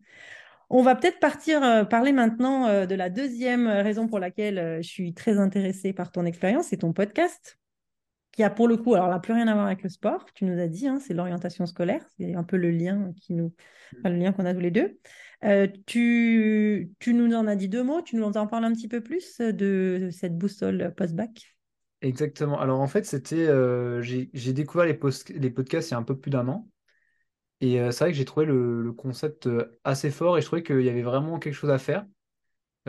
[0.70, 4.88] On va peut-être partir euh, parler maintenant euh, de la deuxième raison pour laquelle je
[4.88, 7.58] suis très intéressée par ton expérience, c'est ton podcast,
[8.32, 10.44] qui a pour le coup, alors là, plus rien à voir avec le sport, tu
[10.44, 13.52] nous as dit, hein, c'est l'orientation scolaire, c'est un peu le lien qui nous,
[14.04, 14.98] le lien qu'on a tous les deux.
[15.44, 18.88] Euh, tu, tu nous en as dit deux mots, tu nous en parles un petit
[18.88, 21.56] peu plus de cette boussole post-bac?
[22.02, 22.58] Exactement.
[22.58, 26.02] Alors en fait, c'était, euh, j'ai découvert les, post- les podcasts il y a un
[26.02, 26.66] peu plus d'un an.
[27.60, 30.46] Et euh, c'est vrai que j'ai trouvé le, le concept euh, assez fort et je
[30.46, 32.06] trouvais qu'il y avait vraiment quelque chose à faire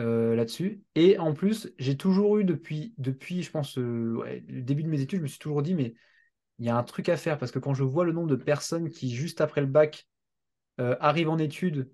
[0.00, 0.82] euh, là-dessus.
[0.94, 4.88] Et en plus, j'ai toujours eu depuis, depuis je pense, euh, ouais, le début de
[4.88, 5.94] mes études, je me suis toujours dit, mais
[6.58, 8.36] il y a un truc à faire parce que quand je vois le nombre de
[8.36, 10.06] personnes qui, juste après le bac,
[10.80, 11.90] euh, arrivent en études,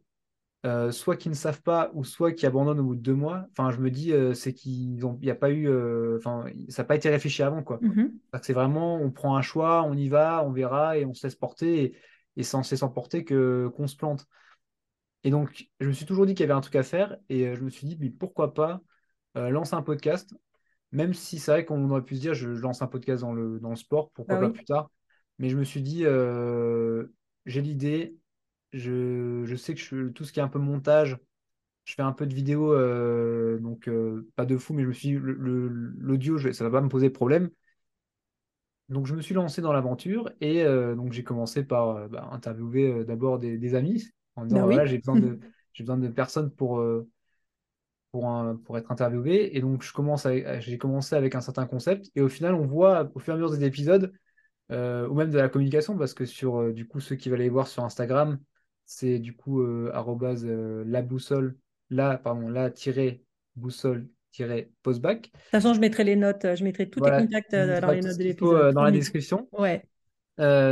[0.91, 3.71] soit qui ne savent pas ou soit qui abandonnent au bout de deux mois, enfin,
[3.71, 5.67] je me dis, c'est qu'il n'y a pas eu,
[6.17, 7.85] enfin, ça n'a pas été réfléchi avant, quoi.
[8.33, 11.27] Que C'est vraiment, on prend un choix, on y va, on verra et on se
[11.27, 11.97] laisse porter et,
[12.37, 14.27] et c'est en se laissant porter que qu'on se plante.
[15.25, 17.47] Et donc, je me suis toujours dit qu'il y avait un truc à faire et
[17.49, 18.81] euh, je me suis dit, mais pourquoi pas
[19.37, 20.35] euh, lancer un podcast,
[20.93, 23.33] même si c'est vrai qu'on aurait pu se dire, je, je lance un podcast dans
[23.35, 24.91] le, dans le sport, pourquoi Bah pas plus tard?
[25.39, 27.07] Mais je me suis dit, euh,
[27.47, 28.17] j'ai l'idée,
[28.73, 31.19] je, je sais que je- tout ce qui est un peu montage,
[31.85, 33.91] je fais un peu de vidéo, euh, donc
[34.37, 37.51] pas de fou, mais je me suis dit, l'audio, ça va pas me poser problème.
[38.89, 42.29] Donc je me suis lancé dans l'aventure et euh, donc j'ai commencé par euh, bah,
[42.33, 45.39] interviewer euh, d'abord des, des amis en disant Bah voilà j'ai besoin de
[45.73, 47.09] j'ai besoin de personnes pour euh,
[48.13, 49.57] pour un- pour être interviewé.
[49.57, 52.11] Et donc je commence avec- j'ai commencé avec un certain concept.
[52.15, 54.13] Et au final on voit au fur et à mesure des épisodes
[54.71, 57.41] euh, ou même de la communication parce que sur euh, du coup ceux qui veulent
[57.41, 58.39] aller voir sur Instagram
[58.87, 61.57] c'est du coup arrobase, euh, la boussole
[61.91, 63.23] la pardon la tirée
[63.57, 64.09] boussole
[64.83, 67.91] postback De toute façon, je mettrai les notes, je mettrai tous voilà contacts on dans
[67.91, 68.75] les notes de l'épisode.
[68.75, 69.49] dans la description.
[69.53, 69.83] Ouais.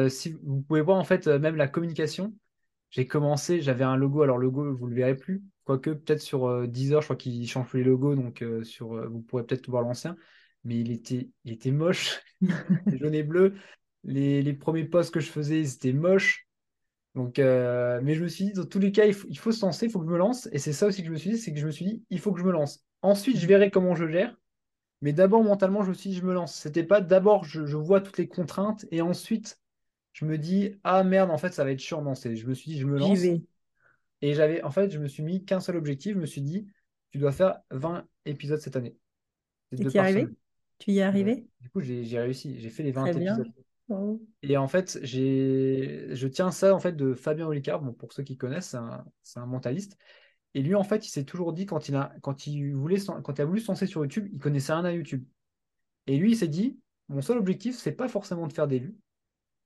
[0.08, 2.32] Si vous pouvez voir en fait même la communication,
[2.90, 6.66] j'ai commencé, j'avais un logo, alors logo vous le verrez plus, quoique peut-être sur euh,
[6.72, 10.16] je crois qu'ils changent les logos, donc euh, euh, vous pourrez peut-être voir l'ancien,
[10.64, 12.20] mais il était, moche,
[12.86, 13.54] jaune et bleu.
[14.04, 16.46] Les, premiers posts que je faisais, c'était moche.
[17.14, 19.86] Donc, euh, mais je me suis dit, dans tous les cas, il faut, se lancer,
[19.86, 20.48] il faut que je me lance.
[20.52, 22.04] Et c'est ça aussi que je me suis dit, c'est que je me suis dit,
[22.10, 22.84] il faut que je me lance.
[23.02, 24.36] Ensuite, je verrai comment je gère.
[25.02, 26.54] Mais d'abord, mentalement, je me suis dit, je me lance.
[26.54, 29.58] C'était pas d'abord, je vois toutes les contraintes et ensuite,
[30.16, 32.00] je me dis, ah merde, en fait, ça va être chiant.
[32.00, 33.20] Non, c'est, je me suis dit, je me lance.
[34.22, 36.14] Et j'avais, en fait, je me suis mis qu'un seul objectif.
[36.14, 36.66] Je me suis dit,
[37.10, 38.96] tu dois faire 20 épisodes cette année.
[39.72, 40.26] Et tu y arrivé?
[40.78, 41.46] Tu y es arrivé?
[41.60, 42.58] du coup, j'ai réussi.
[42.58, 43.36] J'ai fait les 20 Très bien.
[43.36, 43.52] épisodes.
[43.90, 44.20] Oh.
[44.42, 47.82] Et en fait, j'ai, je tiens ça en fait de Fabien Olicard.
[47.82, 49.04] Bon, pour ceux qui connaissent, c'est un,
[49.36, 49.98] un mentaliste.
[50.54, 53.12] Et lui, en fait, il s'est toujours dit quand il a, quand il voulait, se-
[53.20, 55.24] quand il a voulu se lancer sur YouTube, il connaissait rien à YouTube.
[56.06, 58.96] Et lui, il s'est dit, mon seul objectif, c'est pas forcément de faire des vues.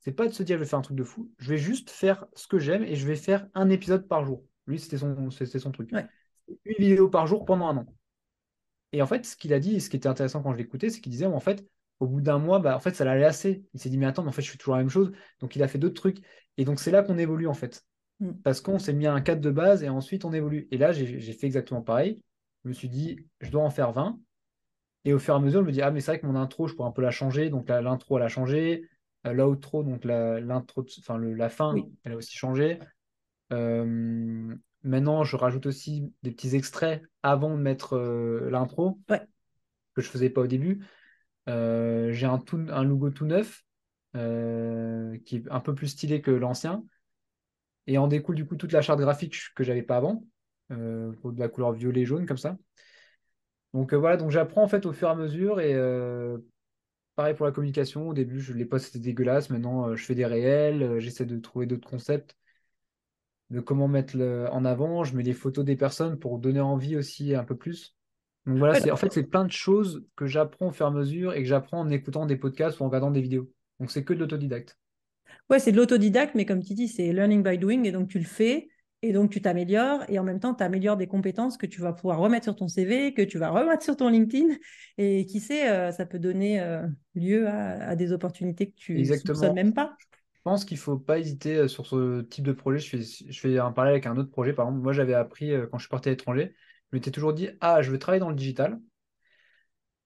[0.01, 1.31] C'est pas de se dire, je vais faire un truc de fou.
[1.39, 4.45] Je vais juste faire ce que j'aime et je vais faire un épisode par jour.
[4.67, 5.91] Lui, c'était son, c'était son truc.
[5.93, 6.07] Ouais.
[6.65, 7.87] Une vidéo par jour pendant un an.
[8.93, 10.91] Et en fait, ce qu'il a dit, et ce qui était intéressant quand je l'écoutais,
[10.91, 11.65] c'est qu'il disait, en fait,
[12.01, 13.65] au bout d'un mois, bah, en fait, ça l'allait assez.
[13.75, 15.13] Il s'est dit, mais attends, mais en fait, je fais toujours la même chose.
[15.41, 16.19] Donc, il a fait d'autres trucs.
[16.57, 17.85] Et donc, c'est là qu'on évolue, en fait.
[18.21, 18.33] Mm.
[18.43, 20.67] Parce qu'on s'est mis à un cadre de base et ensuite, on évolue.
[20.71, 22.23] Et là, j'ai j'ai fait exactement pareil.
[22.65, 24.19] Je me suis dit, je dois en faire 20.
[25.05, 26.37] Et au fur et à mesure, je me dis, ah, mais c'est vrai que mon
[26.37, 27.51] intro, je pourrais un peu la changer.
[27.51, 28.89] Donc, la- l'intro, elle a changé.
[29.27, 31.85] Euh, L'outro, donc la, l'intro, de- enfin, le- la fin, Oui.
[32.05, 32.79] elle a aussi changé.
[33.53, 39.21] Euh, maintenant, je rajoute aussi des petits extraits avant de mettre euh, l'intro, Ouais.
[39.95, 40.85] que je faisais pas au début.
[41.49, 43.65] Euh, j'ai un, tout- un logo tout neuf,
[44.13, 46.85] qui est un peu plus stylé que l'ancien.
[47.87, 50.25] Et en découle du coup toute la charte graphique que j'avais pas avant,
[50.69, 52.57] pour de la couleur violet jaune comme ça.
[53.75, 55.75] Donc voilà, donc j'apprends en fait au fur et à mesure et
[57.21, 58.09] pareil pour la communication.
[58.09, 59.51] Au début, je les posts c'était dégueulasse.
[59.51, 62.35] Maintenant, euh, je fais des réels, euh, j'essaie de trouver d'autres concepts,
[63.51, 65.05] de comment mettre le- en avant.
[65.05, 67.95] Je mets les photos des personnes pour donner envie aussi un peu plus.
[68.47, 70.89] Donc voilà, Ouais, c'est en fait c'est plein de choses que j'apprends au fur et
[70.89, 73.53] à mesure et que j'apprends en écoutant des podcasts ou en regardant des vidéos.
[73.81, 74.79] Donc c'est que de l'autodidacte.
[75.51, 78.19] Ouais, c'est de l'autodidacte, mais comme tu dis, c'est learning by doing, et donc tu
[78.19, 78.69] le fais,
[79.03, 81.93] et donc tu t'améliores, et en même temps, tu améliores des compétences que tu vas
[81.93, 84.55] pouvoir remettre sur ton CV, que tu vas remettre sur ton LinkedIn,
[84.99, 89.05] et qui sait, euh, ça peut donner euh, lieu à, à des opportunités que tu
[89.05, 89.55] soupçonnes Exactement.
[89.55, 89.97] même pas.
[90.01, 92.79] Je pense qu'il faut pas hésiter euh, sur ce type de projet.
[92.79, 94.53] Je fais, je fais un parallèle avec un autre projet.
[94.53, 96.55] Par exemple, moi, j'avais appris quand je suis parti à l'étranger,
[96.91, 98.81] je m'étais toujours dit, ah, je veux travailler dans le digital.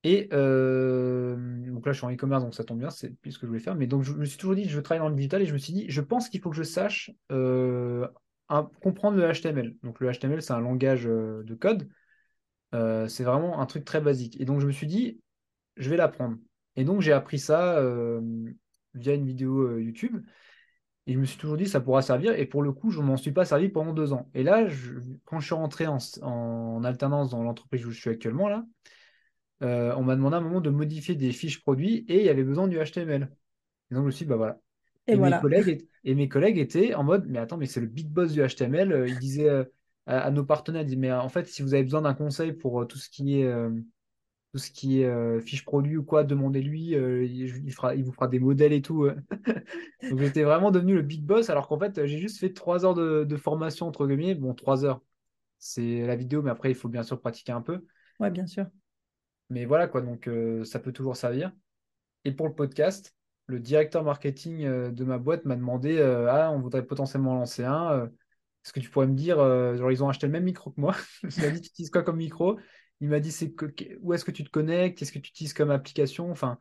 [0.05, 1.35] Et euh,
[1.71, 3.49] donc là, je suis en e-commerce, donc ça tombe bien, c'est plus ce que je
[3.49, 3.73] voulais faire.
[3.73, 5.53] Mais donc, je me suis toujours dit, je veux travailler dans le digital et je
[5.53, 8.07] me suis dit, je pense qu'il faut que je sache euh,
[8.47, 9.75] comprendre le HTML.
[9.83, 11.89] Donc, le HTML, c'est un langage euh, de code.
[12.73, 14.39] Euh, c'est vraiment un truc très basique.
[14.39, 15.21] Et donc, je me suis dit,
[15.77, 16.37] je vais l'apprendre.
[16.75, 18.21] Et donc, j'ai appris ça euh,
[18.93, 20.23] via une vidéo YouTube.
[21.07, 22.33] Et je me suis toujours dit, ça pourra servir.
[22.37, 24.29] Et pour le coup, je ne m'en suis pas servi pendant deux ans.
[24.33, 24.67] Et là,
[25.25, 28.65] quand je suis rentré en, alternance dans l'entreprise où je suis actuellement, là,
[29.61, 32.43] on m'a demandé à un moment de modifier des fiches produits et il y avait
[32.43, 33.29] besoin du HTML.
[33.91, 34.59] Et donc, je me suis dit, bah voilà.
[35.07, 37.87] Et Et mes collègues, et mes collègues étaient en mode, mais attends, mais c'est le
[37.87, 38.91] big boss du HTML.
[38.91, 39.63] Euh, Il disait, euh,
[40.05, 40.85] à, nos partenaires.
[40.97, 43.53] Mais en fait, si vous avez besoin d'un conseil pour tout ce qui est
[44.51, 48.39] tout ce qui est fiche produit ou quoi, demandez-lui, il, fera, il vous fera des
[48.39, 49.09] modèles et tout.
[50.09, 52.93] Donc j'étais vraiment devenu le big boss, alors qu'en fait, j'ai juste fait trois heures
[52.93, 54.35] de, formation, entre guillemets.
[54.35, 55.01] Bon, trois heures,
[55.57, 57.85] c'est la vidéo, mais après, il faut bien sûr pratiquer un peu.
[58.19, 58.67] Ouais, bien sûr.
[59.49, 60.29] Mais voilà, quoi, donc
[60.63, 61.51] ça peut toujours servir.
[62.25, 63.14] Et pour le podcast,
[63.47, 68.05] le directeur marketing de ma boîte m'a demandé Ah, on voudrait potentiellement lancer un.
[68.63, 70.95] Est-ce que tu pourrais me dire, genre, ils ont acheté le même micro que moi.
[71.23, 72.59] Lui ai dit, tu utilises quoi comme micro?
[73.01, 73.53] Il m'a dit c'est
[74.01, 76.57] où est-ce que tu te connectes, qu'est-ce que tu utilises comme application, enfin.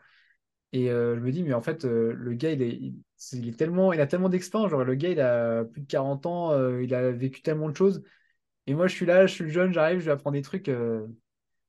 [0.72, 2.80] Et euh, je me dis, mais en fait, euh, le gars, il, est,
[3.32, 4.70] il, tellement, il a tellement d'expérience.
[4.70, 7.76] Genre, le gars, il a plus de 40 ans, euh, il a vécu tellement de
[7.76, 8.02] choses.
[8.66, 10.70] Et moi, je suis là, je suis jeune, j'arrive, je vais apprendre des trucs.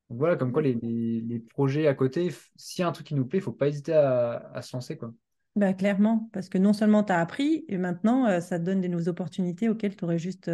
[0.10, 3.15] Donc voilà, comme quoi les, les, projets à côté, s'il y a un truc qui
[3.15, 4.98] nous plaît, il ne faut pas hésiter à, à, se lancer.
[4.98, 5.13] Quoi.
[5.56, 8.89] Bah, clairement, parce que non seulement tu as appris, et maintenant, ça te donne des
[8.89, 10.52] nouvelles opportunités auxquelles tu aurais juste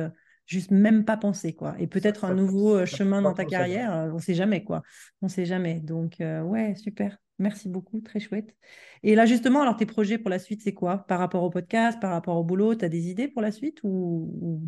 [0.51, 1.75] juste même pas penser quoi.
[1.79, 4.83] Et peut-être un nouveau euh, chemin dans ta carrière euh, on sait jamais quoi.
[5.21, 5.79] On sait jamais.
[5.79, 7.17] Donc euh, ouais super.
[7.39, 8.53] Merci beaucoup très chouette.
[9.01, 10.99] Et là justement alors tes projets pour la suite c'est quoi?
[11.07, 13.79] Par rapport au podcast par rapport au boulot tu as des idées pour la suite
[13.83, 14.61] ou,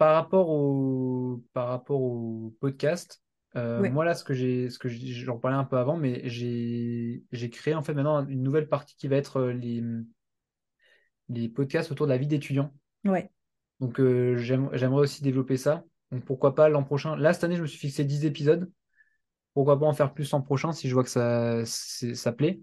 [0.00, 3.22] par rapport au par rapport au podcast
[3.54, 7.50] moi là ce que j'ai ce que j'en parlais un peu avant mais j'ai j'ai
[7.50, 9.82] créé en fait maintenant une nouvelle partie qui va être les
[11.28, 12.72] les podcasts autour de la vie d'étudiant
[13.04, 13.30] ouais
[13.80, 15.84] donc euh, j'aimerais aussi développer ça.
[16.12, 17.16] Donc pourquoi pas l'an prochain.
[17.16, 18.70] Là, cette année, je me suis fixé 10 épisodes.
[19.54, 22.60] Pourquoi pas en faire plus l'an prochain si je vois que ça, ça plaît.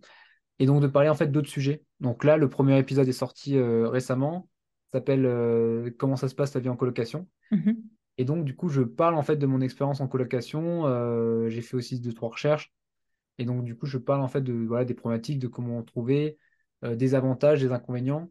[0.59, 1.83] Et donc de parler en fait d'autres sujets.
[1.99, 4.47] Donc là, le premier épisode est sorti euh, récemment.
[4.93, 7.27] S'appelle euh, Comment ça se passe la vie en colocation.
[7.51, 7.77] Mm-hmm.
[8.19, 10.83] Et donc du coup, je parle en fait de mon expérience en colocation.
[11.49, 12.73] j'ai fait aussi deux trois recherches.
[13.37, 16.39] Et donc du coup, je parle en fait de voilà des problématiques, de comment trouver,
[16.81, 18.27] des avantages, des inconvénients.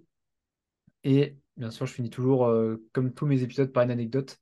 [1.05, 4.39] Et Bien sûr, je finis toujours, euh, comme tous mes épisodes, par une anecdote.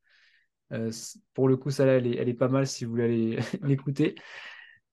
[0.72, 0.90] Euh,
[1.34, 4.16] pour le coup, ça, là, elle est, pas mal si vous voulez l'écouter.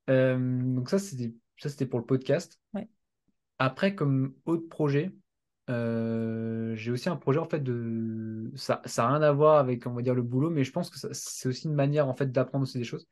[0.09, 2.59] Euh, donc ça, c'était ça, c'était pour le podcast.
[3.59, 5.11] Après, comme autre projet,
[5.67, 9.93] j'ai aussi un projet en fait de ça ça n'a rien à voir avec on
[9.93, 12.63] va dire le boulot mais je pense que c'est aussi une manière en fait d'apprendre
[12.63, 13.07] aussi des choses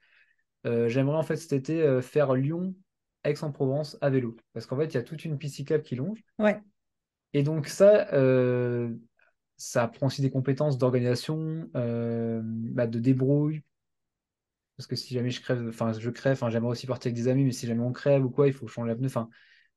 [0.66, 2.76] j'aimerais en fait cet été faire Lyon
[3.24, 6.22] Aix-en-Provence à vélo parce qu'en fait il y a toute une piste cyclable qui longe
[6.38, 6.62] ouais
[7.34, 8.96] et donc ça, euh,
[9.58, 13.62] ça apprend aussi des compétences d'organisation, euh, bah, de débrouille.
[14.78, 17.28] Parce que si jamais je crève, enfin je crève, enfin j'aimerais aussi partir avec des
[17.28, 19.08] amis, mais si jamais on crève ou quoi, il faut changer la pneu.
[19.08, 19.30] Enfin,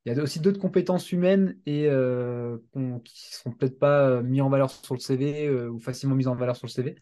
[0.04, 4.40] il y a aussi d'autres compétences humaines et euh, qui ne seront peut-être pas mis
[4.40, 6.96] en valeur sur le CV ou facilement mises en valeur sur le CV.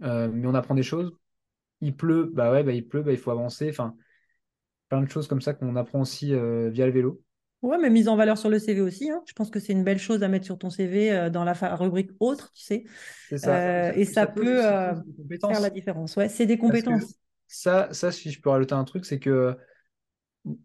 [0.00, 1.12] mais on apprend des choses.
[1.80, 3.68] Il pleut, bah ouais, bah il pleut, bah il faut avancer.
[3.70, 3.96] Enfin,
[4.88, 7.22] plein de choses comme ça qu'on apprend aussi via le vélo.
[7.60, 9.10] Ouais, mais mise en valeur sur le CV aussi.
[9.10, 9.20] Hein.
[9.26, 11.54] Je pense que c'est une belle chose à mettre sur ton CV euh, dans la
[11.74, 12.84] rubrique autre, tu sais.
[13.36, 13.56] Ça.
[13.56, 14.94] Euh, et ça, peut, euh,
[15.40, 16.14] faire la différence.
[16.16, 17.14] Ouais, c'est des compétences.
[17.48, 19.56] Ça, ça, si je peux rajouter un truc, c'est que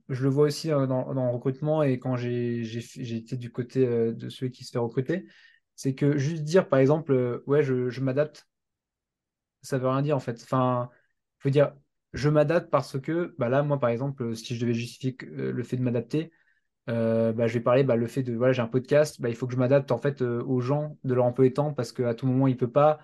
[0.10, 2.62] je le vois aussi dans, dans, le recrutement et quand j'ai
[3.16, 5.26] été du côté de celui qui se fait recruter,
[5.76, 8.48] c'est que juste dire, par exemple, ouais, je, m'adapte,
[9.62, 10.42] ça veut rien dire en fait.
[10.44, 10.90] Enfin,
[11.40, 11.74] faut dire,
[12.14, 15.78] je m'adapte parce que, bah là, moi, par exemple, si je devais justifier le fait
[15.78, 16.32] de m'adapter,
[16.90, 19.48] euh, bah, je vais parler bah, le fait de voilà j'ai un podcast il faut
[19.48, 22.28] que je m'adapte en fait euh, aux gens de leur emploi temps parce qu'à tout
[22.28, 23.00] moment il peut pas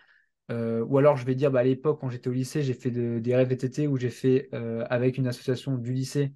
[0.51, 3.35] euh, ou alors je vais dire à l'époque quand j'étais au lycée j'ai fait des
[3.35, 4.49] rêves VTT où j'ai fait
[4.89, 6.33] avec une association du lycée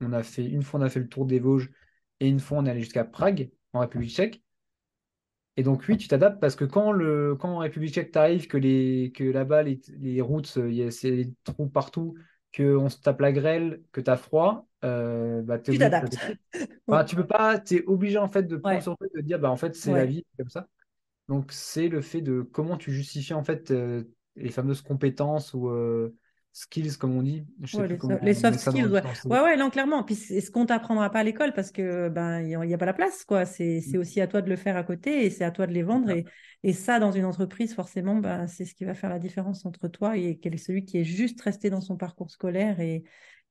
[0.00, 1.70] on a fait une fois on a fait le tour des Vosges
[2.20, 4.42] et une fois on est allé jusqu'à Prague en République tchèque
[5.56, 8.56] et donc oui tu t'adaptes parce que quand le quand en République tchèque t'arrives que
[8.56, 12.14] les que là-bas les, les routes il y a des trous partout
[12.56, 16.16] qu'on se tape la grêle, que tu as froid, euh, bah, tu t'adaptes.
[17.06, 19.56] tu peux pas, tu es obligé en fait de prendre sur de dire bah en
[19.56, 20.66] fait c'est la vie comme ça.
[21.28, 24.04] Donc c'est le fait de comment tu justifies en fait euh,
[24.36, 26.16] les fameuses compétences ou euh,
[26.52, 27.44] skills comme on dit.
[28.22, 29.02] les, soft skills, ouais.
[29.26, 29.40] ouais.
[29.40, 30.02] ouais, non clairement.
[30.02, 31.52] Puis c'est ce qu'on t'apprendra pas à l'école?
[31.52, 33.44] Parce que ben il n'y a, pas la place quoi.
[33.44, 33.96] C'est mm.
[33.96, 36.10] aussi à toi de le faire à côté et c'est à toi de les vendre
[36.10, 36.24] et,
[36.62, 39.88] et ça dans une entreprise forcément ben, c'est ce qui va faire la différence entre
[39.88, 43.04] toi et quel est celui qui est juste resté dans son parcours scolaire et,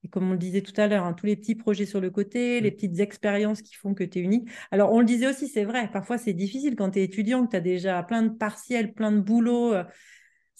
[0.04, 2.10] et comme on le disait tout à l'heure, hein, tous les petits projets sur le
[2.10, 2.74] côté, les mm.
[2.74, 4.50] petites expériences qui font que tu es unique.
[4.72, 7.52] Alors, on le disait aussi, c'est vrai, parfois c'est difficile quand tu es étudiant, que
[7.52, 9.74] tu as déjà plein de partiels, plein de boulot.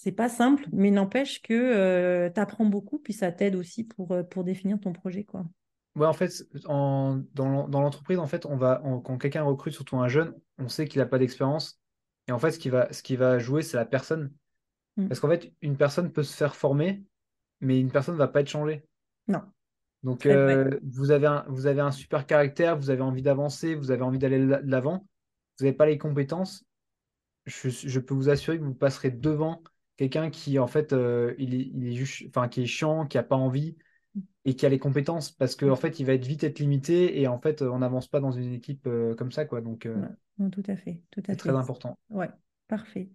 [0.02, 4.12] C'est pas simple, mais n'empêche que euh, tu apprends beaucoup, puis ça t'aide aussi pour,
[4.12, 5.24] euh, pour définir ton projet.
[5.24, 5.44] Quoi.
[5.94, 10.08] Ouais, en fait, en, dans, l'entreprise, en fait, on va, quand quelqu'un recrute, surtout un
[10.08, 11.82] jeune, on sait qu'il n'a pas d'expérience.
[12.28, 14.32] Et en fait, ce qui va, ce qui va jouer, c'est la personne.
[14.96, 15.08] Mm.
[15.08, 17.04] Parce qu'en fait, une personne peut se faire former,
[17.60, 18.82] mais une personne ne va pas être changée.
[19.28, 19.42] Non.
[20.02, 23.90] Donc, euh, vous, avez un, vous avez un super caractère, vous avez envie d'avancer, vous
[23.90, 25.06] avez envie d'aller de l'avant,
[25.58, 26.64] vous n'avez pas les compétences,
[27.44, 29.62] je, peux vous assurer que vous passerez devant
[30.00, 33.18] quelqu'un qui, en fait, euh, il, est, il est juste, enfin, qui est chiant, qui
[33.18, 33.76] n'a pas envie
[34.46, 37.20] et qui a les compétences parce qu'en en fait, il va être vite être limité
[37.20, 39.60] et en fait, on n'avance pas dans une équipe euh, comme ça, quoi.
[39.60, 39.86] Donc,
[40.50, 41.36] tout à fait, tout à fait.
[41.36, 41.98] très important.
[42.08, 42.30] Ouais,
[42.66, 43.10] parfait.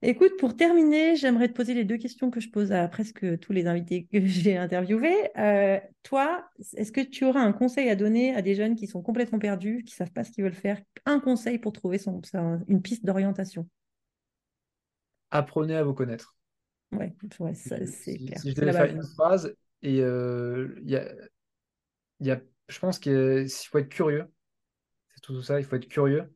[0.00, 3.52] Écoute, pour terminer, j'aimerais te poser les deux questions que je pose à presque tous
[3.52, 5.30] les invités que j'ai interviewés.
[5.36, 9.02] Euh, toi, est-ce que tu auras un conseil à donner à des jeunes qui sont
[9.02, 10.80] complètement perdus, qui ne savent pas ce qu'ils veulent faire?
[11.04, 12.22] Un conseil pour trouver son,
[12.66, 13.68] une piste d'orientation
[15.34, 16.36] Apprenez à vous connaître.
[16.92, 17.06] Oui,
[17.54, 18.38] c'est clair.
[18.38, 21.12] Si je devais faire une phrase, et euh, y a,
[22.20, 24.26] y a, je pense qu'il faut être curieux.
[25.14, 26.32] C'est tout ça, il faut être curieux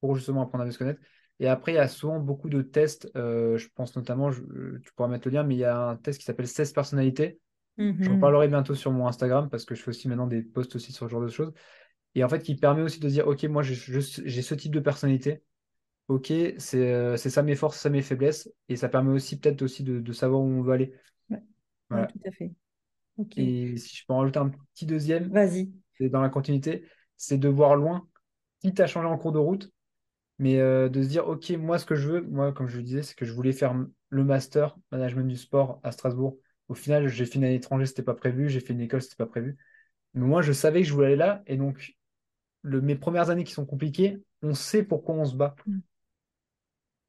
[0.00, 1.00] pour justement apprendre à se connaître.
[1.40, 3.10] Et après, il y a souvent beaucoup de tests.
[3.16, 4.42] Euh, je pense notamment, je,
[4.84, 7.40] tu pourras mettre le lien, mais il y a un test qui s'appelle 16 personnalités.
[7.78, 8.20] J'en mhm.
[8.20, 11.06] parlerai bientôt sur mon Instagram parce que je fais aussi maintenant des posts aussi sur
[11.06, 11.54] ce genre de choses.
[12.14, 15.42] Et en fait, qui permet aussi de dire, OK, moi, j'ai ce type de personnalité.
[16.08, 18.50] OK, euh, c'est ça mes forces, ça mes faiblesses.
[18.68, 20.94] Et ça permet aussi peut-être aussi de, savoir où on veut aller.
[21.30, 22.52] Ouais, tout à fait.
[23.36, 25.72] Et si je peux en rajouter un petit deuxième, vas-y.
[25.98, 26.84] C'est dans la continuité,
[27.16, 28.08] c'est de voir loin,
[28.60, 29.70] quitte à changer en cours de route,
[30.38, 32.82] mais euh, de se dire, OK, moi, ce que je veux, moi, comme je le
[32.82, 33.74] disais, c'est que je voulais faire
[34.08, 36.38] le master management du sport à Strasbourg.
[36.68, 38.48] Au final, j'ai fait une année étrangère, c'était pas prévu.
[38.48, 39.56] J'ai fait une école, c'était pas prévu.
[40.14, 41.42] Mais moi, je savais que je voulais aller là.
[41.46, 41.94] Et donc,
[42.62, 45.54] le, mes premières années qui sont compliquées, on sait pourquoi on se bat.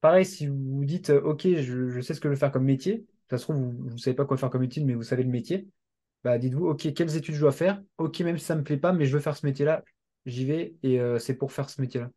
[0.04, 3.06] Pareil, si vous vous dites, OK, je, sais ce que je veux faire comme métier,
[3.30, 5.30] ça se trouve, vous ne savez pas quoi faire comme étude, mais vous savez le
[5.30, 5.70] métier,
[6.26, 7.82] bah, dites-vous, OK, quelles études je dois faire?
[7.98, 9.82] OK, même si ça ne me plaît pas, mais je veux faire ce métier-là,
[10.26, 12.10] j'y vais et euh, c'est pour faire ce métier-là.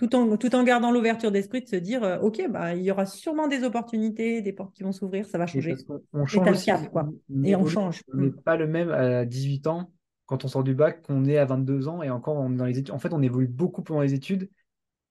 [0.00, 2.90] Tout, en, tout en gardant l'ouverture d'esprit de se dire, euh, OK, bah, il y
[2.90, 5.76] aura sûrement des opportunités, des portes qui vont s'ouvrir, ça va changer.
[6.12, 7.08] On, change quoi.
[7.44, 8.02] et on change.
[8.12, 9.92] On n'est pas le même à 18 ans
[10.26, 12.66] quand on sort du bac qu'on est à 22 ans et encore on est dans
[12.66, 12.92] les études.
[12.92, 14.50] En fait, on évolue beaucoup pendant les études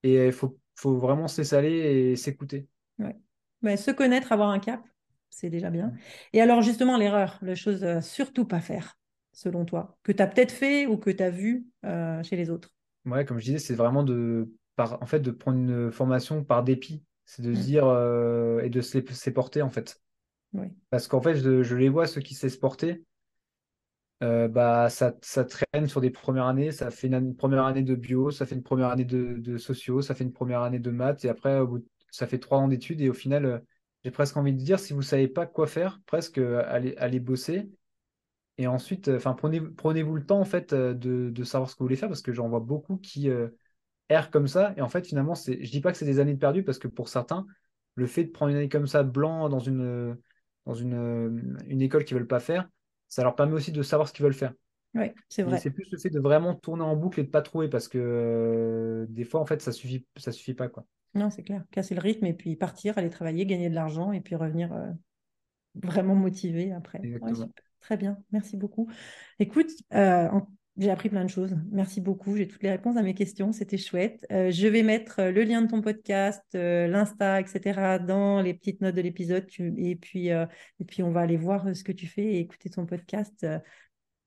[0.04, 2.68] et il faut, faut, vraiment se laisser aller et s'écouter.
[2.98, 3.78] Ouais.
[3.78, 4.82] se connaître, avoir un cap,
[5.30, 5.94] c'est déjà bien.
[6.34, 8.98] Et alors, justement, l'erreur, la chose à surtout pas faire,
[9.34, 12.50] selon toi, que tu as peut-être fait ou que tu as vu euh, chez les
[12.50, 12.70] autres
[13.06, 16.64] Ouais, comme je disais, c'est vraiment de, par, en fait, de prendre une formation par
[16.64, 17.04] dépit.
[17.26, 17.64] C'est de se mmh.
[17.64, 20.02] dire euh, et de se laisser porter, en fait.
[20.90, 23.04] Parce qu'en fait, je, les vois, ceux qui se laissent porter,
[24.22, 26.72] euh, bah, ça, ça, traîne sur des premières années.
[26.72, 30.02] Ça fait une, première année de bio, ça fait une première année de, de, sociaux,
[30.02, 31.60] ça fait une première année de maths, et après,
[32.12, 33.02] ça fait trois ans d'études.
[33.02, 33.60] Et au final, euh,
[34.04, 37.20] j'ai presque envie de dire, si vous ne savez pas quoi faire, presque allez, allez
[37.20, 37.70] bosser
[38.60, 41.80] et ensuite, euh, enfin, prenez, prenez-vous le temps en fait euh, de, savoir ce que
[41.80, 43.48] vous voulez faire parce que j'en vois beaucoup qui euh,
[44.10, 44.74] errent comme ça.
[44.78, 46.78] Et en fait, finalement, c'est, je dis pas que c'est des années de perdu parce
[46.78, 47.46] que pour certains,
[47.96, 50.18] le fait de prendre une année comme ça blanc dans une,
[50.66, 52.68] dans une, une école qu'ils veulent pas faire,
[53.10, 54.54] ça leur permet aussi de savoir ce qu'ils veulent faire.
[54.96, 55.60] Oui, c'est vrai.
[55.60, 59.06] c'est plus le fait de vraiment tourner en boucle et de pas trouver parce que
[59.10, 60.86] des fois, en fait, ça suffit, ça suffit pas quoi.
[61.14, 61.64] Non, c'est clair.
[61.72, 64.74] Casser le rythme et puis partir, aller travailler, gagner de l'argent et puis revenir
[65.76, 67.02] vraiment motivé après.
[67.80, 68.90] Très bien, merci beaucoup.
[69.40, 70.30] Écoute, euh,
[70.78, 71.56] j'ai appris plein de choses.
[71.72, 72.38] Merci beaucoup.
[72.38, 73.52] J'ai toutes les réponses à mes questions.
[73.52, 74.26] C'était chouette.
[74.32, 78.00] Euh, je vais mettre euh, le lien de ton podcast, l'Insta, etc.
[78.00, 79.46] dans les petites notes de l'épisode.
[79.78, 82.86] Et, puis, et puis, on va aller voir ce que tu fais et écouter ton
[82.86, 83.46] podcast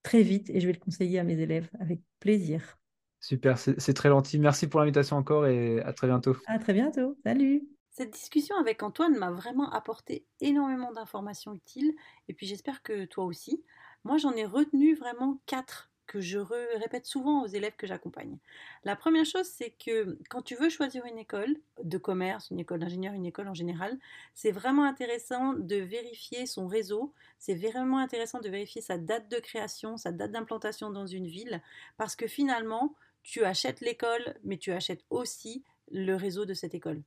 [0.03, 0.51] très vite.
[0.51, 2.79] Et je vais le conseiller à mes élèves avec plaisir.
[3.23, 4.41] Super, c'est très gentil.
[4.41, 6.37] Merci pour l'invitation encore et à très bientôt.
[6.47, 7.17] À très bientôt.
[7.25, 7.63] Salut.
[7.91, 11.93] Cette discussion avec Antoine m'a vraiment apporté énormément d'informations utiles
[12.29, 13.63] et puis j'espère que toi aussi.
[14.03, 18.39] Moi j'en ai retenu vraiment quatre que je répète souvent aux élèves que j'accompagne.
[18.85, 22.81] La première chose, c'est que quand tu veux choisir une école de commerce, une école
[22.81, 23.99] d'ingénieur, une école en général,
[24.35, 29.39] c'est vraiment intéressant de vérifier son réseau, c'est vraiment intéressant de vérifier sa date de
[29.39, 31.63] création, sa date d'implantation dans une ville,
[31.97, 37.03] parce que finalement, tu achètes l'école, mais tu achètes aussi le réseau de cette école.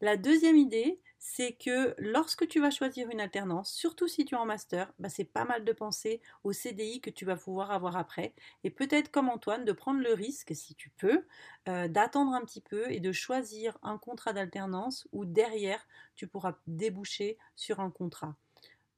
[0.00, 4.38] La deuxième idée, c'est que lorsque tu vas choisir une alternance, surtout si tu es
[4.38, 7.96] en master, bah, c'est pas mal de penser au CDI que tu vas pouvoir avoir
[7.96, 8.34] après.
[8.64, 11.24] Et peut-être comme Antoine, de prendre le risque, si tu peux,
[11.68, 15.86] euh, d'attendre un petit peu et de choisir un contrat d'alternance où derrière,
[16.16, 18.34] tu pourras déboucher sur un contrat.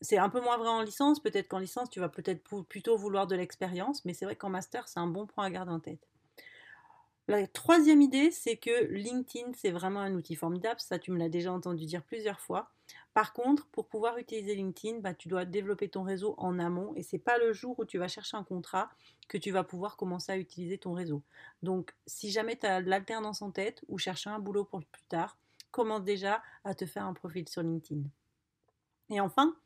[0.01, 3.26] C'est un peu moins vrai en licence, peut-être qu'en licence, tu vas peut-être plutôt vouloir
[3.26, 6.09] de l'expérience, mais c'est vrai qu'en master, c'est un bon point à garder en tête.
[7.27, 10.79] La troisième idée, c'est que LinkedIn, c'est vraiment un outil formidable.
[10.81, 12.70] Ça, tu me l'as déjà entendu dire plusieurs fois.
[13.14, 17.03] Par contre, pour pouvoir utiliser LinkedIn, bah, tu dois développer ton réseau en amont et
[17.03, 18.91] c'est pas le jour où tu vas chercher un contrat
[19.29, 21.22] que tu vas pouvoir commencer à utiliser ton réseau.
[21.62, 25.39] Donc, si jamais tu as l'alternance en tête ou chercher un boulot pour plus tard,
[25.70, 28.03] commence déjà à te faire un profil sur LinkedIn.
[29.09, 29.57] Et enfin,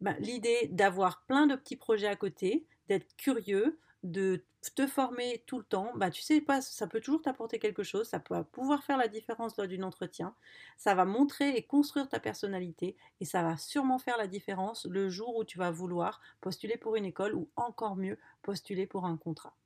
[0.00, 4.44] bah, l'idée d'avoir plein de petits projets à côté, d'être curieux, de
[4.74, 8.08] te former tout le temps, bah, tu sais pas, ça peut toujours t'apporter quelque chose,
[8.08, 10.34] ça peut pouvoir faire la différence lors d'un entretien,
[10.76, 15.08] ça va montrer et construire ta personnalité et ça va sûrement faire la différence le
[15.08, 19.16] jour où tu vas vouloir postuler pour une école ou encore mieux postuler pour un
[19.16, 19.56] contrat.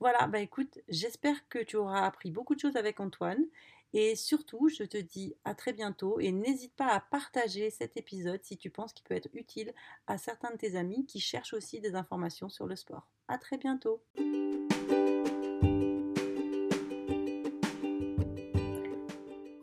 [0.00, 3.44] Voilà, bah écoute, j'espère que tu auras appris beaucoup de choses avec Antoine
[3.92, 8.42] et surtout, je te dis à très bientôt et n'hésite pas à partager cet épisode
[8.42, 9.72] si tu penses qu'il peut être utile
[10.06, 13.08] à certains de tes amis qui cherchent aussi des informations sur le sport.
[13.28, 14.02] À très bientôt.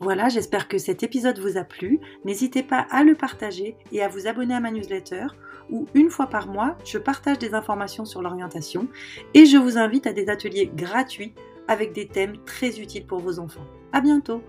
[0.00, 2.00] Voilà, j'espère que cet épisode vous a plu.
[2.24, 5.26] N'hésitez pas à le partager et à vous abonner à ma newsletter
[5.70, 8.88] où une fois par mois, je partage des informations sur l'orientation
[9.32, 11.32] et je vous invite à des ateliers gratuits
[11.68, 13.66] avec des thèmes très utiles pour vos enfants.
[13.92, 14.42] À bientôt!